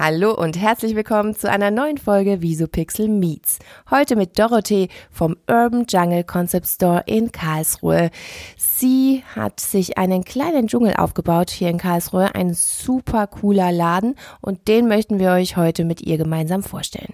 [0.00, 3.58] Hallo und herzlich willkommen zu einer neuen Folge Visopixel Meets.
[3.90, 8.12] Heute mit Dorothee vom Urban Jungle Concept Store in Karlsruhe.
[8.56, 14.68] Sie hat sich einen kleinen Dschungel aufgebaut hier in Karlsruhe, ein super cooler Laden und
[14.68, 17.12] den möchten wir euch heute mit ihr gemeinsam vorstellen.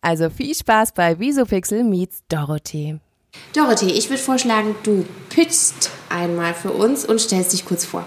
[0.00, 2.98] Also viel Spaß bei Visopixel Meets Dorothee.
[3.54, 8.06] Dorothee, ich würde vorschlagen, du pitchst einmal für uns und stellst dich kurz vor.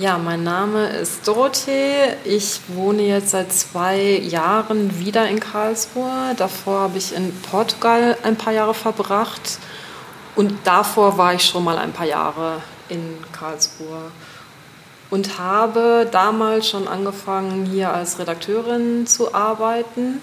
[0.00, 2.16] Ja, mein Name ist Dorothee.
[2.24, 6.34] Ich wohne jetzt seit zwei Jahren wieder in Karlsruhe.
[6.38, 9.58] Davor habe ich in Portugal ein paar Jahre verbracht
[10.36, 14.10] und davor war ich schon mal ein paar Jahre in Karlsruhe
[15.10, 20.22] und habe damals schon angefangen, hier als Redakteurin zu arbeiten.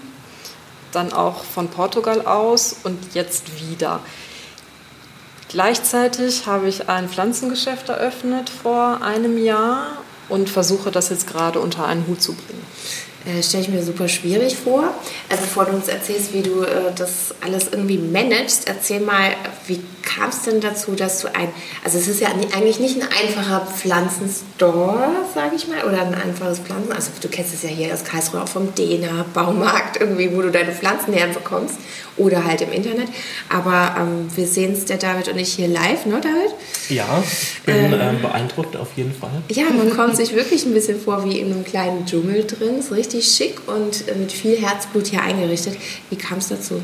[0.92, 4.00] Dann auch von Portugal aus und jetzt wieder.
[5.50, 9.88] Gleichzeitig habe ich ein Pflanzengeschäft eröffnet vor einem Jahr
[10.30, 12.66] und versuche das jetzt gerade unter einen Hut zu bringen.
[13.26, 14.94] Äh, Stelle ich mir super schwierig vor.
[15.30, 19.32] Also bevor du uns erzählst, wie du äh, das alles irgendwie managst, erzähl mal,
[19.68, 21.50] wie kam es denn dazu, dass du ein,
[21.84, 26.60] also es ist ja eigentlich nicht ein einfacher Pflanzenstore, sage ich mal, oder ein einfaches
[26.60, 30.42] Pflanzen, also du kennst es ja hier aus Karlsruhe auch vom Dena, Baumarkt irgendwie, wo
[30.42, 31.76] du deine Pflanzen herbekommst
[32.18, 33.08] oder halt im Internet.
[33.50, 36.54] Aber ähm, wir sehen es, der David und ich hier live, ne David?
[36.90, 39.42] Ja, ich bin ähm, ähm, beeindruckt auf jeden Fall.
[39.50, 42.92] Ja, man kommt sich wirklich ein bisschen vor wie in einem kleinen Dschungel drin, ist
[42.92, 45.78] richtig schick und äh, mit viel Herzblut hier eingerichtet.
[46.10, 46.82] Wie kam es dazu?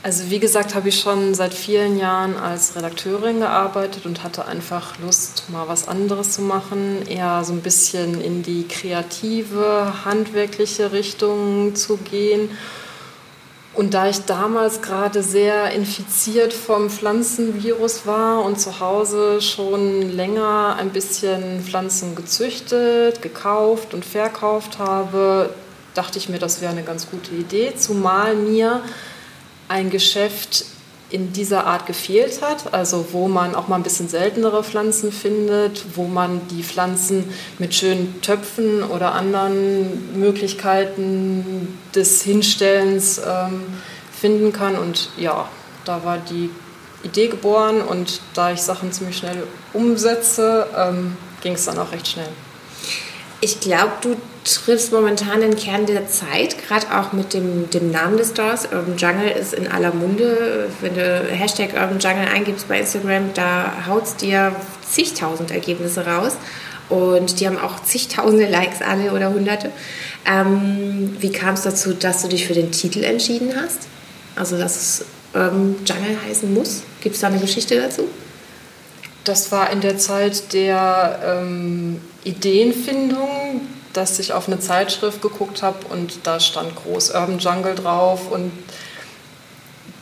[0.00, 4.98] Also wie gesagt, habe ich schon seit vielen Jahren als Redakteurin gearbeitet und hatte einfach
[5.00, 11.74] Lust, mal was anderes zu machen, eher so ein bisschen in die kreative, handwerkliche Richtung
[11.74, 12.48] zu gehen.
[13.78, 20.74] Und da ich damals gerade sehr infiziert vom Pflanzenvirus war und zu Hause schon länger
[20.80, 25.50] ein bisschen Pflanzen gezüchtet, gekauft und verkauft habe,
[25.94, 28.82] dachte ich mir, das wäre eine ganz gute Idee, zumal mir
[29.68, 30.64] ein Geschäft
[31.10, 35.84] in dieser Art gefehlt hat, also wo man auch mal ein bisschen seltenere Pflanzen findet,
[35.96, 43.62] wo man die Pflanzen mit schönen Töpfen oder anderen Möglichkeiten des Hinstellens ähm,
[44.12, 44.76] finden kann.
[44.76, 45.48] Und ja,
[45.86, 46.50] da war die
[47.02, 52.08] Idee geboren und da ich Sachen ziemlich schnell umsetze, ähm, ging es dann auch recht
[52.08, 52.28] schnell.
[53.40, 54.16] Ich glaube, du
[54.54, 58.66] triffst momentan den Kern der Zeit, gerade auch mit dem, dem Namen des Stores.
[58.66, 60.68] Urban Jungle ist in aller Munde.
[60.80, 64.54] Wenn du Hashtag Urban Jungle eingibst bei Instagram, da haut es dir
[64.88, 66.36] zigtausend Ergebnisse raus.
[66.88, 69.70] Und die haben auch zigtausende Likes alle oder hunderte.
[70.24, 73.88] Ähm, wie kam es dazu, dass du dich für den Titel entschieden hast?
[74.36, 75.04] Also, dass es
[75.34, 76.82] Urban Jungle heißen muss?
[77.02, 78.08] Gibt es da eine Geschichte dazu?
[79.24, 83.60] Das war in der Zeit der ähm, Ideenfindung,
[83.92, 88.52] dass ich auf eine Zeitschrift geguckt habe und da stand groß Urban Jungle drauf und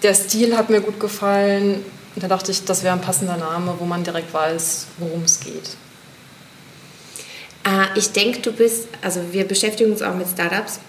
[0.03, 1.85] der Stil hat mir gut gefallen.
[2.15, 5.41] Und da dachte ich, das wäre ein passender Name, wo man direkt weiß, worum es
[5.41, 5.77] geht.
[7.65, 10.81] Äh, ich denke, du bist, also wir beschäftigen uns auch mit Startups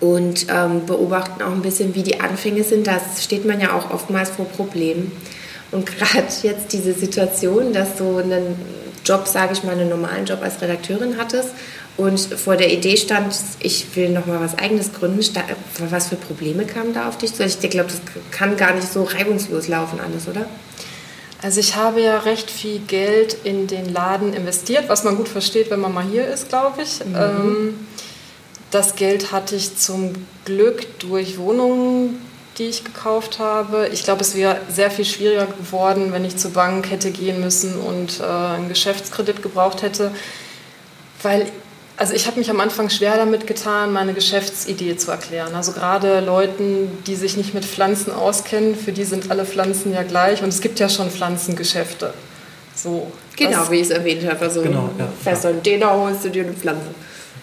[0.00, 2.86] und ähm, beobachten auch ein bisschen, wie die Anfänge sind.
[2.86, 5.12] Da steht man ja auch oftmals vor Problemen.
[5.70, 8.56] Und gerade jetzt diese Situation, dass du einen
[9.04, 11.50] Job, sage ich mal, einen normalen Job als Redakteurin hattest
[12.00, 15.20] und vor der Idee stand, ich will noch mal was Eigenes gründen.
[15.90, 17.44] Was für Probleme kamen da auf dich zu?
[17.44, 18.00] Ich glaube, das
[18.30, 20.46] kann gar nicht so reibungslos laufen alles, oder?
[21.42, 25.70] Also ich habe ja recht viel Geld in den Laden investiert, was man gut versteht,
[25.70, 27.04] wenn man mal hier ist, glaube ich.
[27.04, 27.16] Mhm.
[27.16, 27.74] Ähm,
[28.70, 30.14] das Geld hatte ich zum
[30.46, 32.18] Glück durch Wohnungen
[32.58, 33.88] die ich gekauft habe.
[33.90, 37.78] Ich glaube, es wäre sehr viel schwieriger geworden, wenn ich zur Bank hätte gehen müssen
[37.78, 40.10] und äh, einen Geschäftskredit gebraucht hätte,
[41.22, 41.46] weil
[42.00, 45.54] also ich habe mich am Anfang schwer damit getan, meine Geschäftsidee zu erklären.
[45.54, 50.02] Also gerade Leuten, die sich nicht mit Pflanzen auskennen, für die sind alle Pflanzen ja
[50.02, 52.14] gleich und es gibt ja schon Pflanzengeschäfte.
[52.74, 53.12] So.
[53.36, 54.40] Genau, wie ich es erwähnt habe.
[54.40, 55.52] Also genau, ja, fest ja.
[55.52, 56.86] den holst du dir eine Pflanze.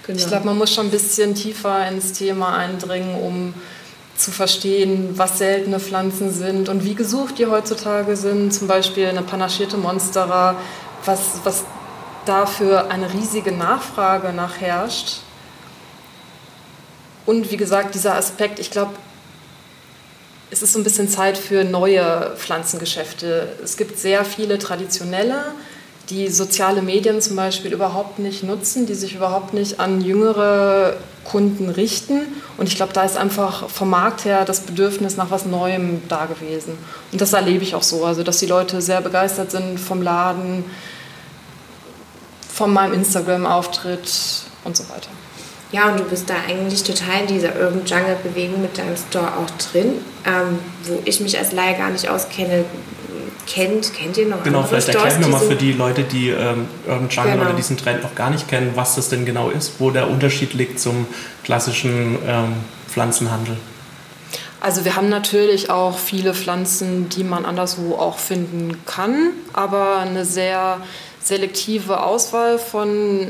[0.07, 0.17] Genau.
[0.17, 3.53] Ich glaube, man muss schon ein bisschen tiefer ins Thema eindringen, um
[4.15, 8.51] zu verstehen, was seltene Pflanzen sind und wie gesucht die heutzutage sind.
[8.51, 10.55] Zum Beispiel eine panaschierte Monstera,
[11.05, 11.63] was, was
[12.27, 15.21] dafür eine riesige Nachfrage nachherrscht.
[17.25, 18.93] Und wie gesagt, dieser Aspekt, ich glaube,
[20.49, 23.49] es ist so ein bisschen Zeit für neue Pflanzengeschäfte.
[23.63, 25.43] Es gibt sehr viele traditionelle,
[26.09, 30.95] die soziale Medien zum Beispiel überhaupt nicht nutzen, die sich überhaupt nicht an jüngere
[31.25, 32.21] Kunden richten.
[32.55, 36.25] Und ich glaube, da ist einfach vom Markt her das Bedürfnis nach was Neuem da
[36.27, 36.77] gewesen.
[37.11, 40.63] Und das erlebe ich auch so, also dass die Leute sehr begeistert sind vom Laden,
[42.57, 44.11] von meinem Instagram-Auftritt
[44.63, 45.09] und so weiter.
[45.71, 49.27] Ja, und du bist da eigentlich total in dieser Urban Jungle Bewegung mit deinem Store
[49.27, 52.65] auch drin, ähm, wo ich mich als Laie gar nicht auskenne.
[53.45, 56.67] Kennt, kennt ihr noch Genau, vielleicht Stores, erklären wir mal für die Leute, die ähm,
[56.85, 57.45] Urban Jungle Genau.
[57.45, 60.53] oder diesen Trend noch gar nicht kennen, was das denn genau ist, wo der Unterschied
[60.53, 61.05] liegt zum
[61.45, 62.55] klassischen ähm,
[62.89, 63.55] Pflanzenhandel.
[64.59, 70.25] Also wir haben natürlich auch viele Pflanzen, die man anderswo auch finden kann, aber eine
[70.25, 70.81] sehr
[71.27, 73.27] selektive Auswahl von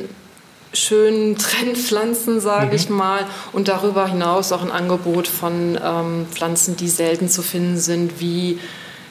[0.73, 6.89] schönen Trendpflanzen, sage ich mal, und darüber hinaus auch ein Angebot von ähm, Pflanzen, die
[6.89, 8.59] selten zu finden sind, wie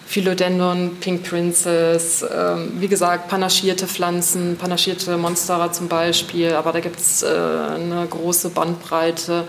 [0.07, 7.01] Philodendron, Pink Princess, ähm, wie gesagt, panaschierte Pflanzen, panaschierte Monstera zum Beispiel, aber da gibt
[7.01, 9.45] es äh, eine große Bandbreite.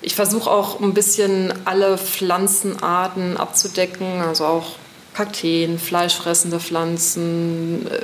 [0.00, 4.76] Ich versuche auch ein bisschen alle Pflanzenarten abzudecken, also auch
[5.12, 8.00] Kakteen, fleischfressende Pflanzen, äh,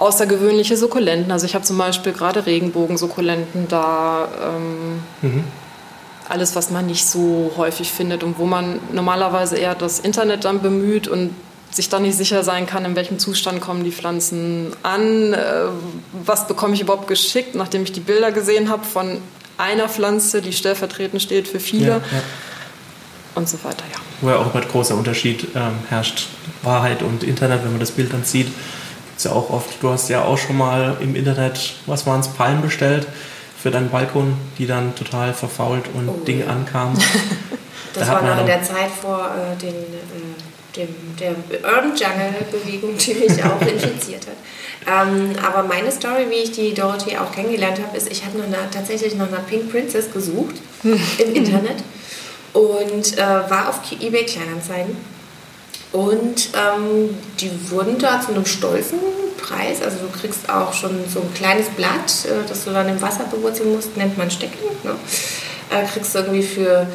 [0.00, 1.30] außergewöhnliche Sukkulenten.
[1.30, 4.28] Also ich habe zum Beispiel gerade Regenbogensukkulenten da.
[4.42, 5.44] Ähm,
[6.28, 10.62] alles, was man nicht so häufig findet und wo man normalerweise eher das Internet dann
[10.62, 11.34] bemüht und
[11.72, 15.64] sich dann nicht sicher sein kann, in welchem Zustand kommen die Pflanzen an, äh,
[16.24, 19.18] was bekomme ich überhaupt geschickt, nachdem ich die Bilder gesehen habe von
[19.58, 22.22] einer Pflanze, die stellvertretend steht für viele Ja, ja.
[23.34, 23.84] und so weiter.
[23.92, 23.98] Ja.
[24.20, 26.28] Wo ja auch immer großer Unterschied ähm, herrscht,
[26.62, 28.48] Wahrheit und Internet, wenn man das Bild dann sieht.
[29.20, 32.28] Gibt's ja auch oft, du hast ja auch schon mal im Internet, was waren es,
[32.28, 33.06] Palmen bestellt
[33.62, 36.50] für deinen Balkon, die dann total verfault und Oh, Dinge ja.
[36.50, 36.98] ankamen.
[37.92, 40.88] Das Da war noch in der Zeit vor äh, den, äh, dem,
[41.18, 45.08] der Urban Jungle Bewegung, die mich auch infiziert hat.
[45.08, 48.44] Ähm, aber meine Story, wie ich die Dorothy auch kennengelernt habe, ist, ich habe noch
[48.44, 51.82] eine, tatsächlich nach einer Pink Princess gesucht im Internet
[52.52, 54.96] und äh, war auf eBay Kleinanzeigen.
[55.92, 58.98] Und ähm, die wurden da zu einem stolzen
[59.40, 59.82] Preis.
[59.82, 63.24] Also du kriegst auch schon so ein kleines Blatt, äh, das du dann im Wasser
[63.24, 64.58] bewurzeln musst, nennt man Stecken.
[64.84, 64.94] Ne?
[65.70, 66.86] Äh, kriegst du irgendwie für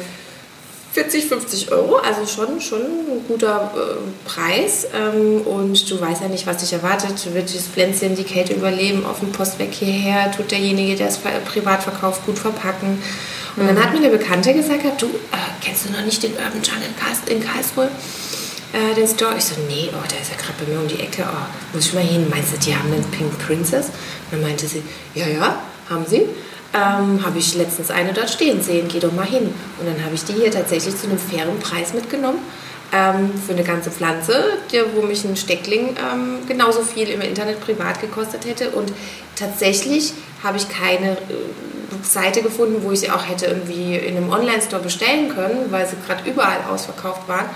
[0.92, 4.86] 40, 50 Euro, also schon, schon ein guter äh, Preis.
[4.94, 7.34] Ähm, und du weißt ja nicht, was dich erwartet.
[7.34, 10.32] Wird das Pflänzchen die Kälte überleben auf dem Postweg hierher?
[10.32, 13.02] Tut derjenige, der es privat verkauft, gut verpacken?
[13.56, 16.62] Und dann hat mir eine Bekannte gesagt, du, äh, kennst du noch nicht den Urban
[16.62, 17.90] Jungle in Karls- in Karlsruhe?
[18.72, 19.34] Äh, den Store?
[19.36, 21.24] Ich so, nee, oh, der ist ja gerade bei mir um die Ecke.
[21.26, 22.26] Oh, muss ich mal hin?
[22.28, 23.86] Meinst du, die haben einen Pink Princess?
[23.86, 23.92] Und
[24.32, 24.82] dann meinte sie,
[25.14, 26.22] ja, ja, haben sie.
[26.74, 29.54] Ähm, habe ich letztens eine dort stehen sehen, geh doch mal hin.
[29.78, 32.40] Und dann habe ich die hier tatsächlich zu einem fairen Preis mitgenommen.
[32.92, 37.60] Ähm, für eine ganze Pflanze, der, wo mich ein Steckling ähm, genauso viel im Internet
[37.60, 38.70] privat gekostet hätte.
[38.70, 38.92] Und
[39.34, 41.16] tatsächlich habe ich keine äh,
[42.02, 45.96] Seite gefunden, wo ich sie auch hätte irgendwie in einem Online-Store bestellen können, weil sie
[46.06, 47.46] gerade überall ausverkauft waren.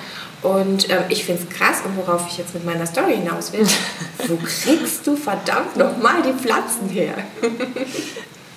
[0.42, 3.66] Und ähm, ich finde es krass und worauf ich jetzt mit meiner Story hinaus will,
[4.28, 7.14] wo kriegst du verdammt nochmal die Pflanzen her?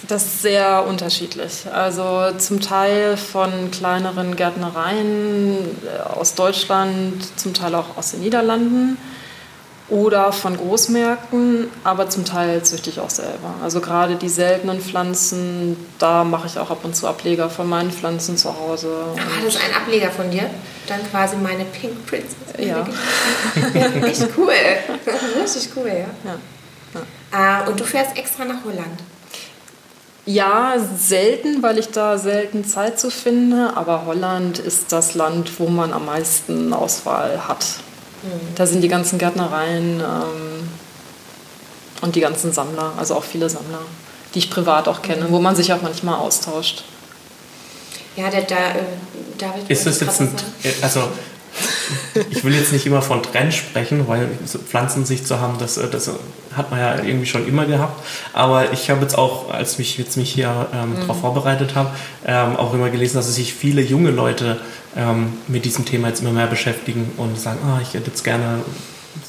[0.08, 1.66] Das ist sehr unterschiedlich.
[1.72, 8.98] Also zum Teil von kleineren Gärtnereien äh, aus Deutschland, zum Teil auch aus den Niederlanden
[9.90, 13.54] oder von Großmärkten, aber zum Teil züchte ich auch selber.
[13.62, 17.92] Also gerade die seltenen Pflanzen, da mache ich auch ab und zu Ableger von meinen
[17.92, 18.90] Pflanzen zu Hause.
[18.90, 20.50] War das ein Ableger von dir?
[20.88, 22.36] Dann quasi meine Pink Princess.
[22.58, 22.88] Ja.
[23.74, 24.54] ja echt cool.
[25.42, 26.32] Richtig cool, ja.
[26.32, 27.64] Ja.
[27.64, 29.02] Äh, und du fährst extra nach Holland.
[30.26, 35.68] Ja, selten, weil ich da selten Zeit zu finde, aber Holland ist das Land, wo
[35.68, 37.66] man am meisten Auswahl hat.
[38.56, 40.70] Da sind die ganzen Gärtnereien ähm,
[42.02, 43.82] und die ganzen Sammler, also auch viele Sammler,
[44.34, 46.84] die ich privat auch kenne, wo man sich auch manchmal austauscht.
[48.16, 48.84] Ja, der da, äh,
[49.38, 49.70] David.
[49.70, 50.76] Ist das jetzt ein, sagen.
[50.82, 51.02] also
[52.30, 55.90] ich will jetzt nicht immer von Trend sprechen, weil so Pflanzensicht zu haben, das, äh,
[55.90, 56.10] das
[56.56, 58.04] hat man ja irgendwie schon immer gehabt.
[58.34, 61.92] Aber ich habe jetzt auch, als ich jetzt mich hier ähm, darauf vorbereitet habe,
[62.26, 64.62] ähm, auch immer gelesen, dass sich viele junge Leute
[64.96, 68.60] ähm, mit diesem Thema jetzt immer mehr beschäftigen und sagen, ah, ich hätte jetzt gerne,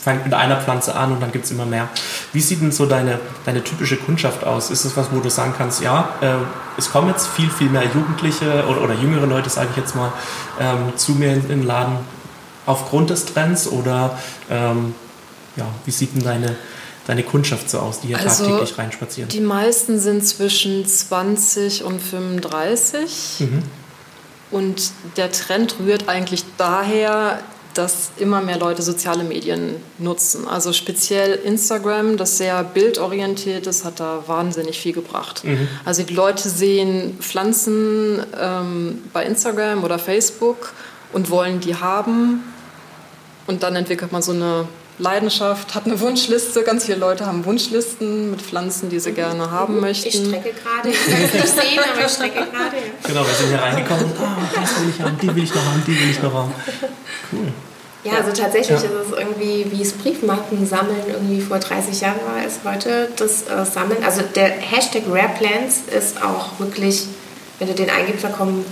[0.03, 1.89] fangt mit einer Pflanze an und dann gibt es immer mehr.
[2.33, 4.71] Wie sieht denn so deine, deine typische Kundschaft aus?
[4.71, 6.35] Ist es was, wo du sagen kannst, ja, äh,
[6.77, 10.13] es kommen jetzt viel, viel mehr Jugendliche oder, oder jüngere Leute, sage ich jetzt mal,
[10.61, 11.97] ähm, zu mir in, in den Laden
[12.67, 14.19] aufgrund des Trends oder
[14.51, 14.95] ähm,
[15.57, 16.57] ja, wie sieht denn deine,
[17.07, 19.29] deine Kundschaft so aus, die hier Also, tagtäglich reinspazieren?
[19.29, 23.45] Die meisten sind zwischen 20 und 35.
[24.51, 27.41] Und der Trend rührt eigentlich daher,
[27.75, 30.47] dass immer mehr Leute soziale Medien nutzen.
[30.47, 35.43] Also speziell Instagram, das sehr bildorientiert ist, hat da wahnsinnig viel gebracht.
[35.85, 40.73] Also die Leute sehen Pflanzen ähm, bei Instagram oder Facebook
[41.13, 42.45] und wollen die haben.
[43.47, 46.63] Und dann entwickelt man so eine Leidenschaft, hat eine Wunschliste.
[46.63, 49.17] Ganz viele Leute haben Wunschlisten mit Pflanzen, die sie mhm.
[49.17, 50.09] gerne haben möchten.
[50.09, 50.91] Ich strecke gerade.
[50.91, 52.77] Ich kann es nicht sehen, aber ich strecke gerade.
[52.77, 53.09] Ja.
[53.09, 54.13] Genau, wir sind hier reingekommen.
[54.21, 56.55] Ah, das will ich haben, die will ich noch haben, die will ich noch haben.
[57.33, 57.53] Cool.
[58.05, 58.87] Ja, also tatsächlich ja.
[58.87, 63.49] ist es irgendwie, wie es Briefmarken sammeln irgendwie vor 30 Jahren war, ist heute das
[63.49, 64.05] äh, Sammeln.
[64.05, 67.07] Also der Hashtag RarePlants ist auch wirklich,
[67.59, 68.65] wenn du den eingibst, da kommen,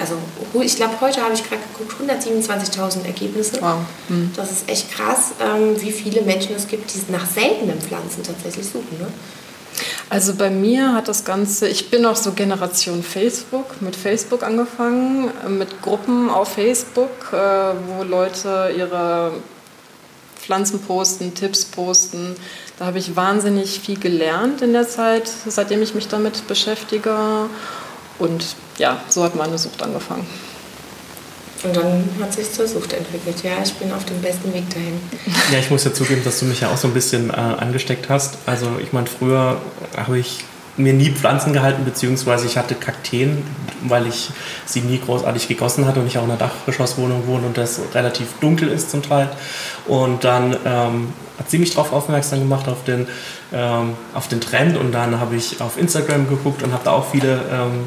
[0.00, 0.16] also
[0.62, 3.60] ich glaube, heute habe ich gerade geguckt, 127.000 Ergebnisse.
[3.60, 3.78] Wow.
[4.08, 4.32] Hm.
[4.34, 8.66] Das ist echt krass, ähm, wie viele Menschen es gibt, die nach seltenen Pflanzen tatsächlich
[8.66, 8.98] suchen.
[8.98, 9.06] Ne?
[10.10, 15.30] Also bei mir hat das Ganze, ich bin auch so Generation Facebook, mit Facebook angefangen,
[15.48, 19.32] mit Gruppen auf Facebook, äh, wo Leute ihre
[20.40, 22.34] Pflanzen posten, Tipps posten.
[22.78, 27.48] Da habe ich wahnsinnig viel gelernt in der Zeit, seitdem ich mich damit beschäftige.
[28.18, 30.26] Und ja, so hat meine Sucht angefangen.
[31.64, 33.42] Und dann hat sich zur Sucht entwickelt.
[33.42, 35.00] Ja, ich bin auf dem besten Weg dahin.
[35.52, 38.08] Ja, ich muss ja zugeben, dass du mich ja auch so ein bisschen äh, angesteckt
[38.08, 38.38] hast.
[38.46, 39.60] Also ich meine, früher
[39.96, 40.44] habe ich
[40.76, 43.42] mir nie Pflanzen gehalten, beziehungsweise ich hatte Kakteen,
[43.82, 44.30] weil ich
[44.64, 48.28] sie nie großartig gegossen hatte und ich auch in einer Dachgeschosswohnung wohne und das relativ
[48.40, 49.28] dunkel ist zum Teil.
[49.86, 53.08] Und dann ähm, hat sie mich darauf aufmerksam gemacht, auf den,
[53.52, 57.10] ähm, auf den Trend und dann habe ich auf Instagram geguckt und habe da auch
[57.10, 57.86] viele ähm,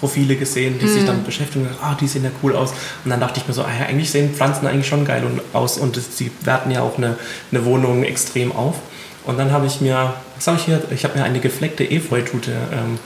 [0.00, 0.90] Profile gesehen, die mhm.
[0.90, 1.68] sich damit beschäftigen.
[1.82, 2.72] Ah, die sehen ja cool aus.
[3.04, 5.76] Und dann dachte ich mir so, ah ja, eigentlich sehen Pflanzen eigentlich schon geil aus
[5.76, 7.16] und sie werten ja auch eine,
[7.50, 8.76] eine Wohnung extrem auf.
[9.24, 10.82] Und dann habe ich mir, was habe ich hier?
[10.90, 12.98] Ich habe mir eine gefleckte Efeutute ähm,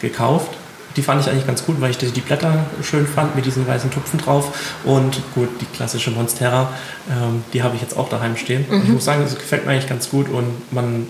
[0.00, 0.52] gekauft.
[0.96, 3.90] Die fand ich eigentlich ganz gut, weil ich die Blätter schön fand mit diesen weißen
[3.90, 4.78] Tupfen drauf.
[4.84, 6.72] Und gut, die klassische Monstera,
[7.10, 8.64] ähm, die habe ich jetzt auch daheim stehen.
[8.68, 8.82] Mhm.
[8.82, 11.06] Ich muss sagen, es gefällt mir eigentlich ganz gut und man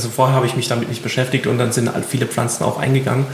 [0.00, 2.78] also vorher habe ich mich damit nicht beschäftigt und dann sind halt viele Pflanzen auch
[2.78, 3.26] eingegangen.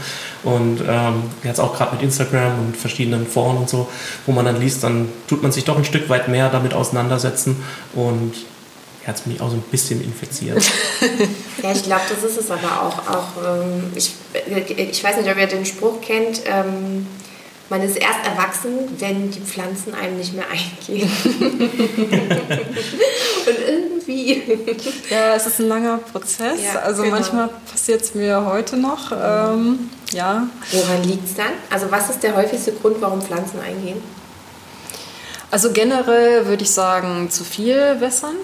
[0.43, 3.87] Und ähm, jetzt auch gerade mit Instagram und verschiedenen Foren und so,
[4.25, 7.63] wo man dann liest, dann tut man sich doch ein Stück weit mehr damit auseinandersetzen.
[7.95, 8.33] Und
[9.05, 10.61] jetzt bin ich auch so ein bisschen infiziert.
[11.63, 12.97] ja, ich glaube, das ist es aber auch.
[13.07, 14.11] auch ähm, ich,
[14.67, 16.41] ich weiß nicht, ob ihr den Spruch kennt.
[16.45, 17.07] Ähm,
[17.69, 21.11] man ist erst erwachsen, wenn die Pflanzen einem nicht mehr eingehen.
[23.45, 24.41] Und irgendwie.
[25.09, 26.61] Ja, es ist ein langer Prozess.
[26.63, 27.15] Ja, also genau.
[27.15, 29.11] manchmal passiert es mir heute noch.
[29.11, 30.47] Ähm, ja.
[30.71, 31.51] Woran liegt es dann?
[31.69, 34.01] Also was ist der häufigste Grund, warum Pflanzen eingehen?
[35.51, 38.35] Also generell würde ich sagen, zu viel wässern.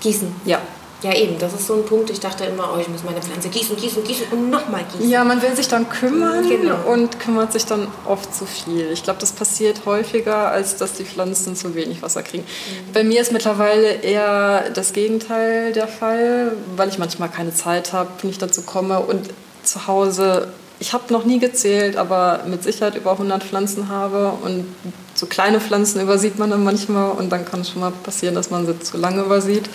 [0.00, 0.34] Gießen.
[0.44, 0.60] Ja.
[1.04, 2.08] Ja, eben, das ist so ein Punkt.
[2.08, 5.10] Ich dachte immer, oh, ich muss meine Pflanze gießen, gießen, gießen und nochmal gießen.
[5.10, 6.76] Ja, man will sich dann kümmern genau.
[6.90, 8.90] und kümmert sich dann oft zu viel.
[8.90, 12.44] Ich glaube, das passiert häufiger, als dass die Pflanzen zu wenig Wasser kriegen.
[12.44, 12.92] Mhm.
[12.94, 18.08] Bei mir ist mittlerweile eher das Gegenteil der Fall, weil ich manchmal keine Zeit habe,
[18.22, 19.28] nicht dazu komme und
[19.62, 20.48] zu Hause
[20.80, 24.66] ich habe noch nie gezählt, aber mit Sicherheit über 100 Pflanzen habe und
[25.14, 28.50] so kleine Pflanzen übersieht man dann manchmal und dann kann es schon mal passieren, dass
[28.50, 29.68] man sie zu lange übersieht.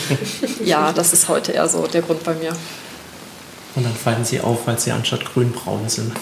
[0.64, 2.52] ja, das ist heute eher so der Grund bei mir.
[3.76, 6.12] Und dann fallen sie auf, weil sie anstatt grünbraun sind.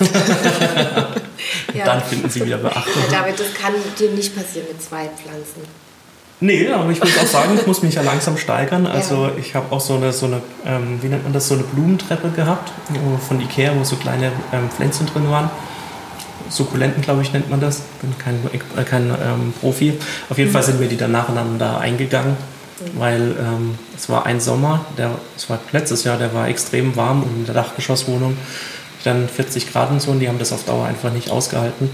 [1.74, 1.84] ja.
[1.84, 3.02] Dann finden sie wieder Beachtung.
[3.10, 5.60] Ja, David, das kann dir nicht passieren mit zwei Pflanzen.
[6.40, 8.86] Nee, aber ich muss auch sagen, ich muss mich ja langsam steigern.
[8.86, 9.32] Also ja.
[9.38, 12.30] ich habe auch so eine, so eine ähm, wie nennt man das, so eine Blumentreppe
[12.30, 12.72] gehabt
[13.28, 15.50] von Ikea, wo so kleine ähm, Pflänzchen drin waren.
[16.52, 17.82] Sukkulenten, glaube ich, nennt man das.
[18.00, 19.98] Bin kein, äh, kein ähm, Profi.
[20.28, 20.54] Auf jeden mhm.
[20.54, 23.00] Fall sind mir die dann nacheinander eingegangen, mhm.
[23.00, 27.22] weil ähm, es war ein Sommer, der, es war letztes Jahr, der war extrem warm
[27.22, 28.36] und in der Dachgeschosswohnung
[29.04, 31.90] dann 40 Grad und so und die haben das auf Dauer einfach nicht ausgehalten.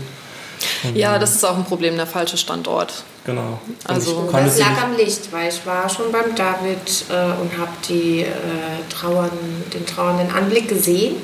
[0.94, 3.04] Ja, das ist auch ein Problem, der falsche Standort.
[3.24, 3.60] Genau.
[3.84, 8.24] Also das lag am Licht, weil ich war schon beim David äh, und habe äh,
[8.88, 9.30] Trauern,
[9.74, 11.16] den trauernden Anblick gesehen.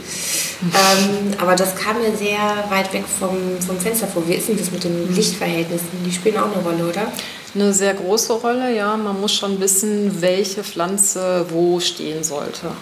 [0.63, 4.29] ähm, aber das kam mir sehr weit weg vom, vom Fenster vor.
[4.29, 5.15] Wie ist denn das mit den mhm.
[5.15, 5.89] Lichtverhältnissen?
[6.05, 7.11] Die spielen auch eine Rolle, oder?
[7.55, 8.97] Eine sehr große Rolle, ja.
[8.99, 12.73] Man muss schon wissen, welche Pflanze wo stehen sollte.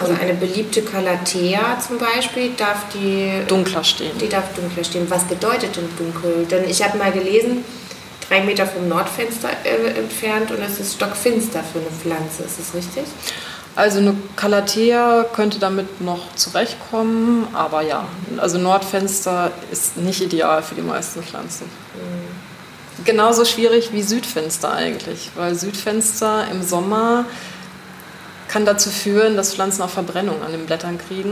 [0.00, 4.16] Also eine beliebte Calathea zum Beispiel darf die dunkler stehen.
[4.18, 5.08] Die darf dunkler stehen.
[5.10, 6.46] Was bedeutet denn dunkel?
[6.50, 7.64] Denn ich habe mal gelesen,
[8.28, 12.44] drei Meter vom Nordfenster äh, entfernt und es ist stockfinster für eine Pflanze.
[12.44, 13.04] Ist das richtig?
[13.76, 18.06] Also eine Calathea könnte damit noch zurechtkommen, aber ja,
[18.38, 21.66] also Nordfenster ist nicht ideal für die meisten Pflanzen.
[21.94, 23.04] Mhm.
[23.04, 27.24] Genauso schwierig wie Südfenster eigentlich, weil Südfenster im Sommer
[28.50, 31.30] kann dazu führen, dass Pflanzen auch Verbrennung an den Blättern kriegen.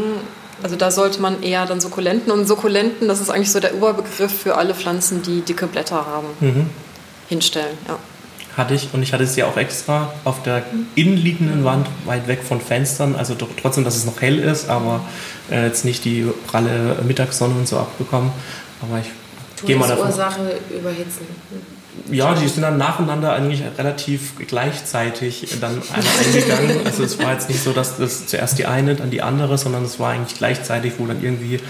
[0.62, 4.32] Also da sollte man eher dann Sukkulenten und Sukkulenten, das ist eigentlich so der Überbegriff
[4.32, 6.70] für alle Pflanzen, die dicke Blätter haben, mhm.
[7.28, 7.76] hinstellen.
[7.88, 7.98] Ja.
[8.56, 10.64] Hatte ich und ich hatte sie auch extra auf der
[10.96, 15.00] innenliegenden Wand, weit weg von Fenstern, also doch, trotzdem, dass es noch hell ist, aber
[15.50, 18.32] äh, jetzt nicht die pralle Mittagssonne und so abbekommen.
[18.80, 19.10] Aber ich
[19.56, 21.26] Todesursache überhitzen.
[22.10, 26.80] Ja, die sind dann nacheinander eigentlich relativ gleichzeitig dann eingegangen.
[26.84, 29.84] Also es war jetzt nicht so, dass das zuerst die eine, dann die andere, sondern
[29.84, 31.60] es war eigentlich gleichzeitig, wo dann irgendwie,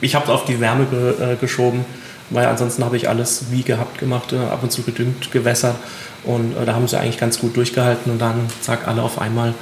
[0.00, 1.84] ich habe es auf die Wärme ge, äh, geschoben,
[2.30, 5.76] weil ansonsten habe ich alles wie gehabt gemacht, äh, ab und zu gedüngt, gewässert
[6.24, 9.54] und äh, da haben sie eigentlich ganz gut durchgehalten und dann zack, alle auf einmal.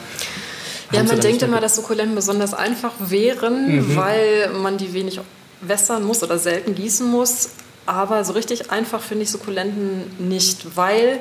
[0.93, 3.97] Ja, man denkt immer, dass Sukkulenten besonders einfach wären, mhm.
[3.97, 5.21] weil man die wenig
[5.61, 7.50] wässern muss oder selten gießen muss.
[7.90, 11.20] Aber so richtig einfach finde ich Sukkulenten nicht, weil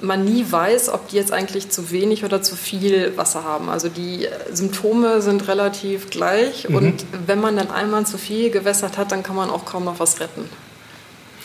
[0.00, 3.68] man nie weiß, ob die jetzt eigentlich zu wenig oder zu viel Wasser haben.
[3.68, 6.74] Also die Symptome sind relativ gleich mhm.
[6.74, 10.00] und wenn man dann einmal zu viel gewässert hat, dann kann man auch kaum noch
[10.00, 10.48] was retten.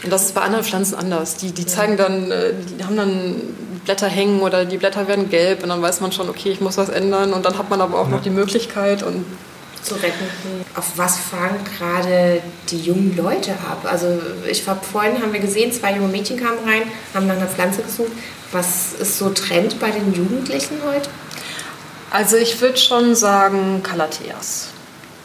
[0.03, 1.37] Und das ist bei anderen Pflanzen anders.
[1.37, 3.35] Die, die zeigen dann, äh, die haben dann
[3.85, 6.77] Blätter hängen oder die Blätter werden gelb und dann weiß man schon, okay, ich muss
[6.77, 9.23] was ändern und dann hat man aber auch noch die Möglichkeit und
[9.87, 10.25] zu retten.
[10.75, 13.85] Auf was fahren gerade die jungen Leute ab?
[13.85, 17.47] Also ich habe vorhin haben wir gesehen, zwei junge Mädchen kamen rein, haben nach einer
[17.47, 18.11] Pflanze gesucht.
[18.51, 21.09] Was ist so Trend bei den Jugendlichen heute?
[22.09, 24.69] Also ich würde schon sagen Calatheas.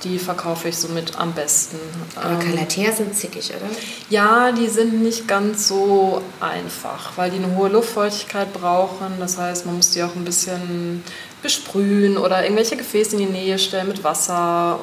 [0.04, 1.78] Die verkaufe ich somit am besten.
[2.16, 3.70] Aber Calatheas sind zickig, oder?
[4.10, 9.12] Ja, die sind nicht ganz so einfach, weil die eine hohe Luftfeuchtigkeit brauchen.
[9.20, 11.04] Das heißt, man muss die auch ein bisschen
[11.42, 14.80] besprühen oder irgendwelche Gefäße in die Nähe stellen mit Wasser.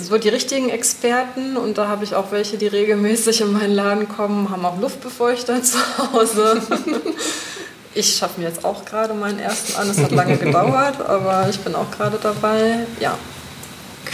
[0.00, 4.08] So die richtigen Experten, und da habe ich auch welche, die regelmäßig in meinen Laden
[4.08, 6.62] kommen, haben auch Luftbefeuchter zu Hause.
[7.92, 9.90] Ich schaffe mir jetzt auch gerade meinen ersten an.
[9.90, 12.86] Es hat lange gedauert, aber ich bin auch gerade dabei.
[13.00, 13.18] Ja.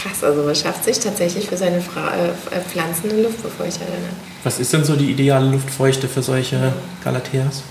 [0.01, 3.85] Krass, also man schafft sich tatsächlich für seine Fra äh, äh Pflanzen einen Luftbefeuchter.
[3.85, 4.09] Ne?
[4.43, 7.61] Was ist denn so die ideale Luftfeuchte für solche Galateas?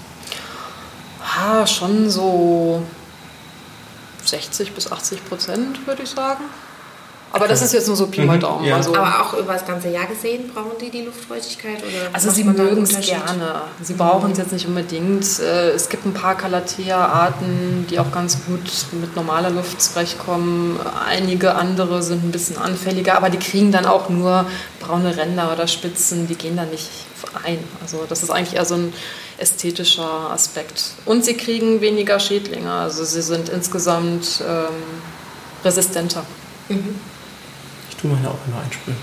[1.21, 2.83] Ah, schon so
[4.25, 6.45] 60 bis 80 Prozent, würde ich sagen.
[7.33, 8.41] Aber das ist jetzt nur so Pi mal mhm.
[8.41, 8.65] Daumen.
[8.65, 8.77] Ja.
[8.77, 11.79] Also Aber auch über das ganze Jahr gesehen, brauchen die die Luftfeuchtigkeit?
[11.79, 13.63] Oder also sie mögen es gerne.
[13.81, 15.39] Sie brauchen es jetzt nicht unbedingt.
[15.39, 18.69] Äh, es gibt ein paar Calathea-Arten, die auch ganz gut
[19.01, 20.81] mit normaler Luft zurechtkommen.
[21.09, 24.47] Einige andere sind ein bisschen anfälliger, aber die kriegen dann auch nur
[24.81, 26.27] braune Ränder oder Spitzen.
[26.27, 26.89] Die gehen da nicht
[27.45, 27.59] ein.
[27.81, 28.93] Also das ist eigentlich eher so ein
[29.39, 30.95] ästhetischer Aspekt.
[31.07, 34.75] Und sie kriegen weniger Schädlinge, also sie sind insgesamt ähm,
[35.65, 36.25] resistenter.
[36.69, 36.97] Mhm.
[38.01, 38.97] Tue meine auch immer einsprühen.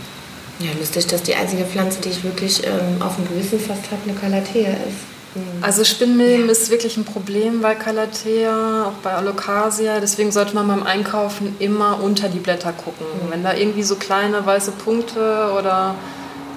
[0.60, 4.02] Ja, lustig, dass die einzige Pflanze, die ich wirklich ähm, auf dem Gewissen fast habe,
[4.06, 5.36] eine Calathea ist.
[5.36, 5.62] Mhm.
[5.62, 6.52] Also Spinnmilben ja.
[6.52, 10.00] ist wirklich ein Problem bei Calathea, auch bei Alocasia.
[10.00, 13.06] Deswegen sollte man beim Einkaufen immer unter die Blätter gucken.
[13.06, 13.32] Mhm.
[13.32, 15.94] Wenn da irgendwie so kleine weiße Punkte oder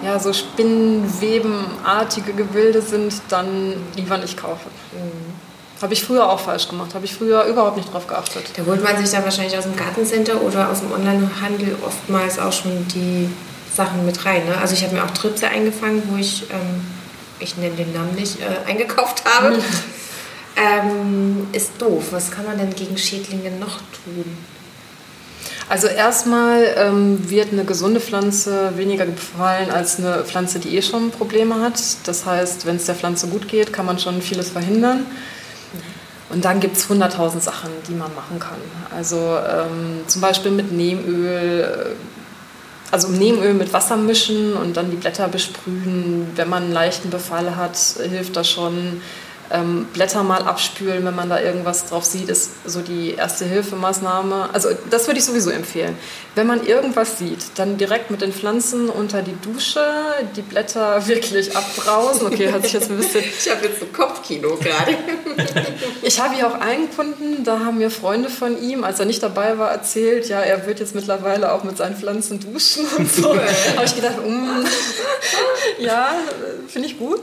[0.02, 4.70] ja, so spinnenwebenartige Gebilde sind, dann lieber nicht kaufen.
[4.92, 5.29] Mhm.
[5.82, 8.50] Habe ich früher auch falsch gemacht, habe ich früher überhaupt nicht drauf geachtet.
[8.54, 12.52] Da holt man sich dann wahrscheinlich aus dem Gartencenter oder aus dem Onlinehandel oftmals auch
[12.52, 13.30] schon die
[13.74, 14.46] Sachen mit rein.
[14.46, 14.58] Ne?
[14.60, 16.84] Also ich habe mir auch Tripse eingefangen, wo ich, ähm,
[17.38, 19.56] ich nenne den Namen nicht, äh, eingekauft habe.
[19.56, 19.62] Mhm.
[20.56, 22.08] ähm, ist doof.
[22.10, 24.36] Was kann man denn gegen Schädlinge noch tun?
[25.70, 31.10] Also erstmal ähm, wird eine gesunde Pflanze weniger befallen als eine Pflanze, die eh schon
[31.10, 31.80] Probleme hat.
[32.04, 35.06] Das heißt, wenn es der Pflanze gut geht, kann man schon vieles verhindern.
[36.30, 38.58] Und dann gibt es 100.000 Sachen, die man machen kann.
[38.94, 44.96] Also ähm, zum Beispiel mit Nehmöl, äh, also Nehmöl mit Wasser mischen und dann die
[44.96, 46.28] Blätter besprühen.
[46.36, 49.02] Wenn man einen leichten Befall hat, hilft das schon
[49.52, 54.50] ähm, Blätter mal abspülen, wenn man da irgendwas drauf sieht, ist so die erste Hilfemaßnahme.
[54.52, 55.96] Also das würde ich sowieso empfehlen.
[56.34, 59.84] Wenn man irgendwas sieht, dann direkt mit den Pflanzen unter die Dusche,
[60.36, 62.28] die Blätter wirklich abbrausen.
[62.28, 63.24] Okay, hat sich jetzt ein bisschen...
[63.38, 64.96] ich habe jetzt ein Kopfkino gerade.
[66.02, 69.22] ich habe hier auch einen Kunden, da haben mir Freunde von ihm, als er nicht
[69.22, 73.34] dabei war, erzählt, ja, er wird jetzt mittlerweile auch mit seinen Pflanzen duschen und so.
[73.34, 74.64] habe ich gedacht, mm,
[75.78, 76.14] ja,
[76.68, 77.22] finde ich gut.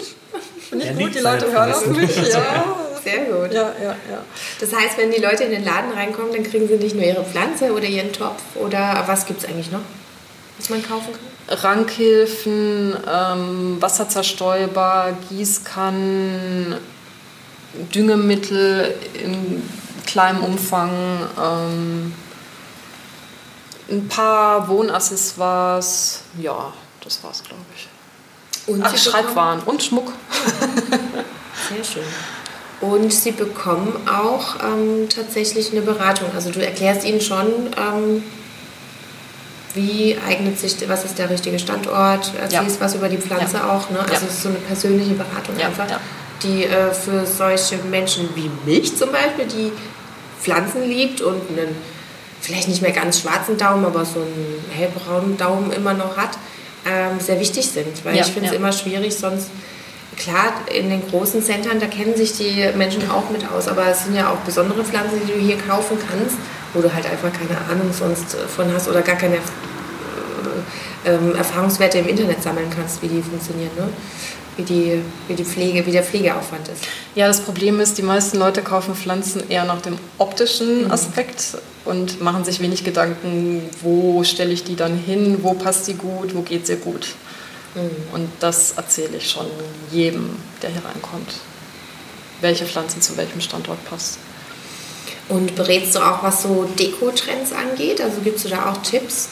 [0.69, 2.15] Finde ich gut, die Leute hören auf mich.
[2.15, 2.75] Ja.
[3.03, 3.53] Sehr gut.
[3.53, 4.23] Ja, ja, ja.
[4.59, 7.23] Das heißt, wenn die Leute in den Laden reinkommen, dann kriegen sie nicht nur ihre
[7.23, 9.81] Pflanze oder ihren Topf oder was gibt es eigentlich noch,
[10.57, 11.57] was man kaufen kann?
[11.57, 16.75] Rankhilfen, ähm, Wasserzerstäuber, Gießkannen,
[17.93, 19.63] Düngemittel in
[20.05, 20.91] kleinem Umfang,
[21.41, 22.13] ähm,
[23.89, 27.87] ein paar Wohnaccessoires, ja, das war's, glaube ich.
[28.67, 30.13] Und Ach, Schreibwaren und Schmuck.
[31.69, 32.03] Sehr schön.
[32.79, 36.29] Und sie bekommen auch ähm, tatsächlich eine Beratung.
[36.35, 38.23] Also du erklärst ihnen schon, ähm,
[39.73, 42.85] wie eignet sich, was ist der richtige Standort, erzählst ja.
[42.85, 43.71] was über die Pflanze ja.
[43.71, 43.89] auch.
[43.89, 43.99] Ne?
[43.99, 44.19] Also ja.
[44.27, 45.87] es ist so eine persönliche Beratung einfach,
[46.43, 49.71] die äh, für solche Menschen wie mich zum Beispiel, die
[50.39, 51.75] Pflanzen liebt und einen
[52.41, 56.37] vielleicht nicht mehr ganz schwarzen Daumen, aber so einen hellbraunen Daumen immer noch hat,
[56.85, 58.05] ähm, sehr wichtig sind.
[58.05, 58.59] Weil Ja, ich finde es ja.
[58.59, 59.49] immer schwierig, sonst
[60.17, 64.05] klar, in den großen Centern, da kennen sich die Menschen auch mit aus, aber es
[64.05, 66.37] sind ja auch besondere Pflanzen, die du hier kaufen kannst,
[66.73, 69.39] wo du halt einfach keine Ahnung sonst äh, von hast oder gar keine äh,
[71.05, 73.89] ähm, Erfahrungswerte im Internet sammeln kannst, wie die funktionieren, ne?
[74.57, 76.83] Wie, die, wie, die Pflege, wie der Pflegeaufwand ist.
[77.15, 82.21] Ja, das Problem ist, die meisten Leute kaufen Pflanzen eher nach dem optischen Aspekt und
[82.21, 86.41] machen sich wenig Gedanken, wo stelle ich die dann hin, wo passt sie gut, wo
[86.41, 87.15] geht sie gut.
[88.11, 89.45] Und das erzähle ich schon
[89.91, 90.29] jedem,
[90.61, 91.31] der hier reinkommt,
[92.41, 94.17] welche Pflanze zu welchem Standort passt.
[95.29, 98.01] Und berätst du auch, was so Deko-Trends angeht?
[98.01, 99.29] Also gibst du da auch Tipps?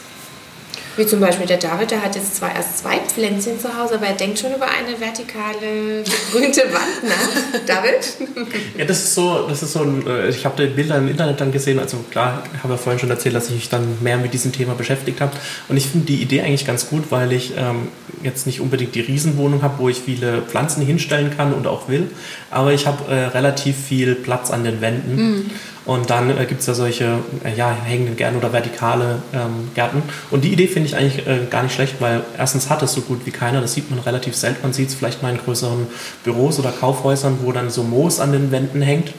[0.98, 4.08] Wie zum Beispiel der David, der hat jetzt zwar erst zwei Pflänzchen zu Hause, aber
[4.08, 7.60] er denkt schon über eine vertikale begrünte Wand nach.
[7.66, 8.48] David?
[8.78, 11.42] Ja, das ist so, das ist so ein, äh, ich habe die Bilder im Internet
[11.42, 14.18] dann gesehen, also klar, ich habe ja vorhin schon erzählt, dass ich mich dann mehr
[14.18, 15.34] mit diesem Thema beschäftigt habe.
[15.68, 17.90] Und ich finde die Idee eigentlich ganz gut, weil ich ähm,
[18.24, 22.10] jetzt nicht unbedingt die Riesenwohnung habe, wo ich viele Pflanzen hinstellen kann und auch will,
[22.52, 25.52] aber ich habe äh, relativ viel Platz an den Wänden
[25.86, 30.04] und dann äh, gibt es ja solche äh, ja, hängenden Gärten oder vertikale ähm, Gärten
[30.32, 33.02] und die Idee finde ich eigentlich äh, gar nicht schlecht, weil erstens hat es so
[33.02, 35.88] gut wie keiner, das sieht man relativ selten, man sieht es vielleicht mal in größeren
[36.24, 39.14] Büros oder Kaufhäusern, wo dann so Moos an den Wänden hängt.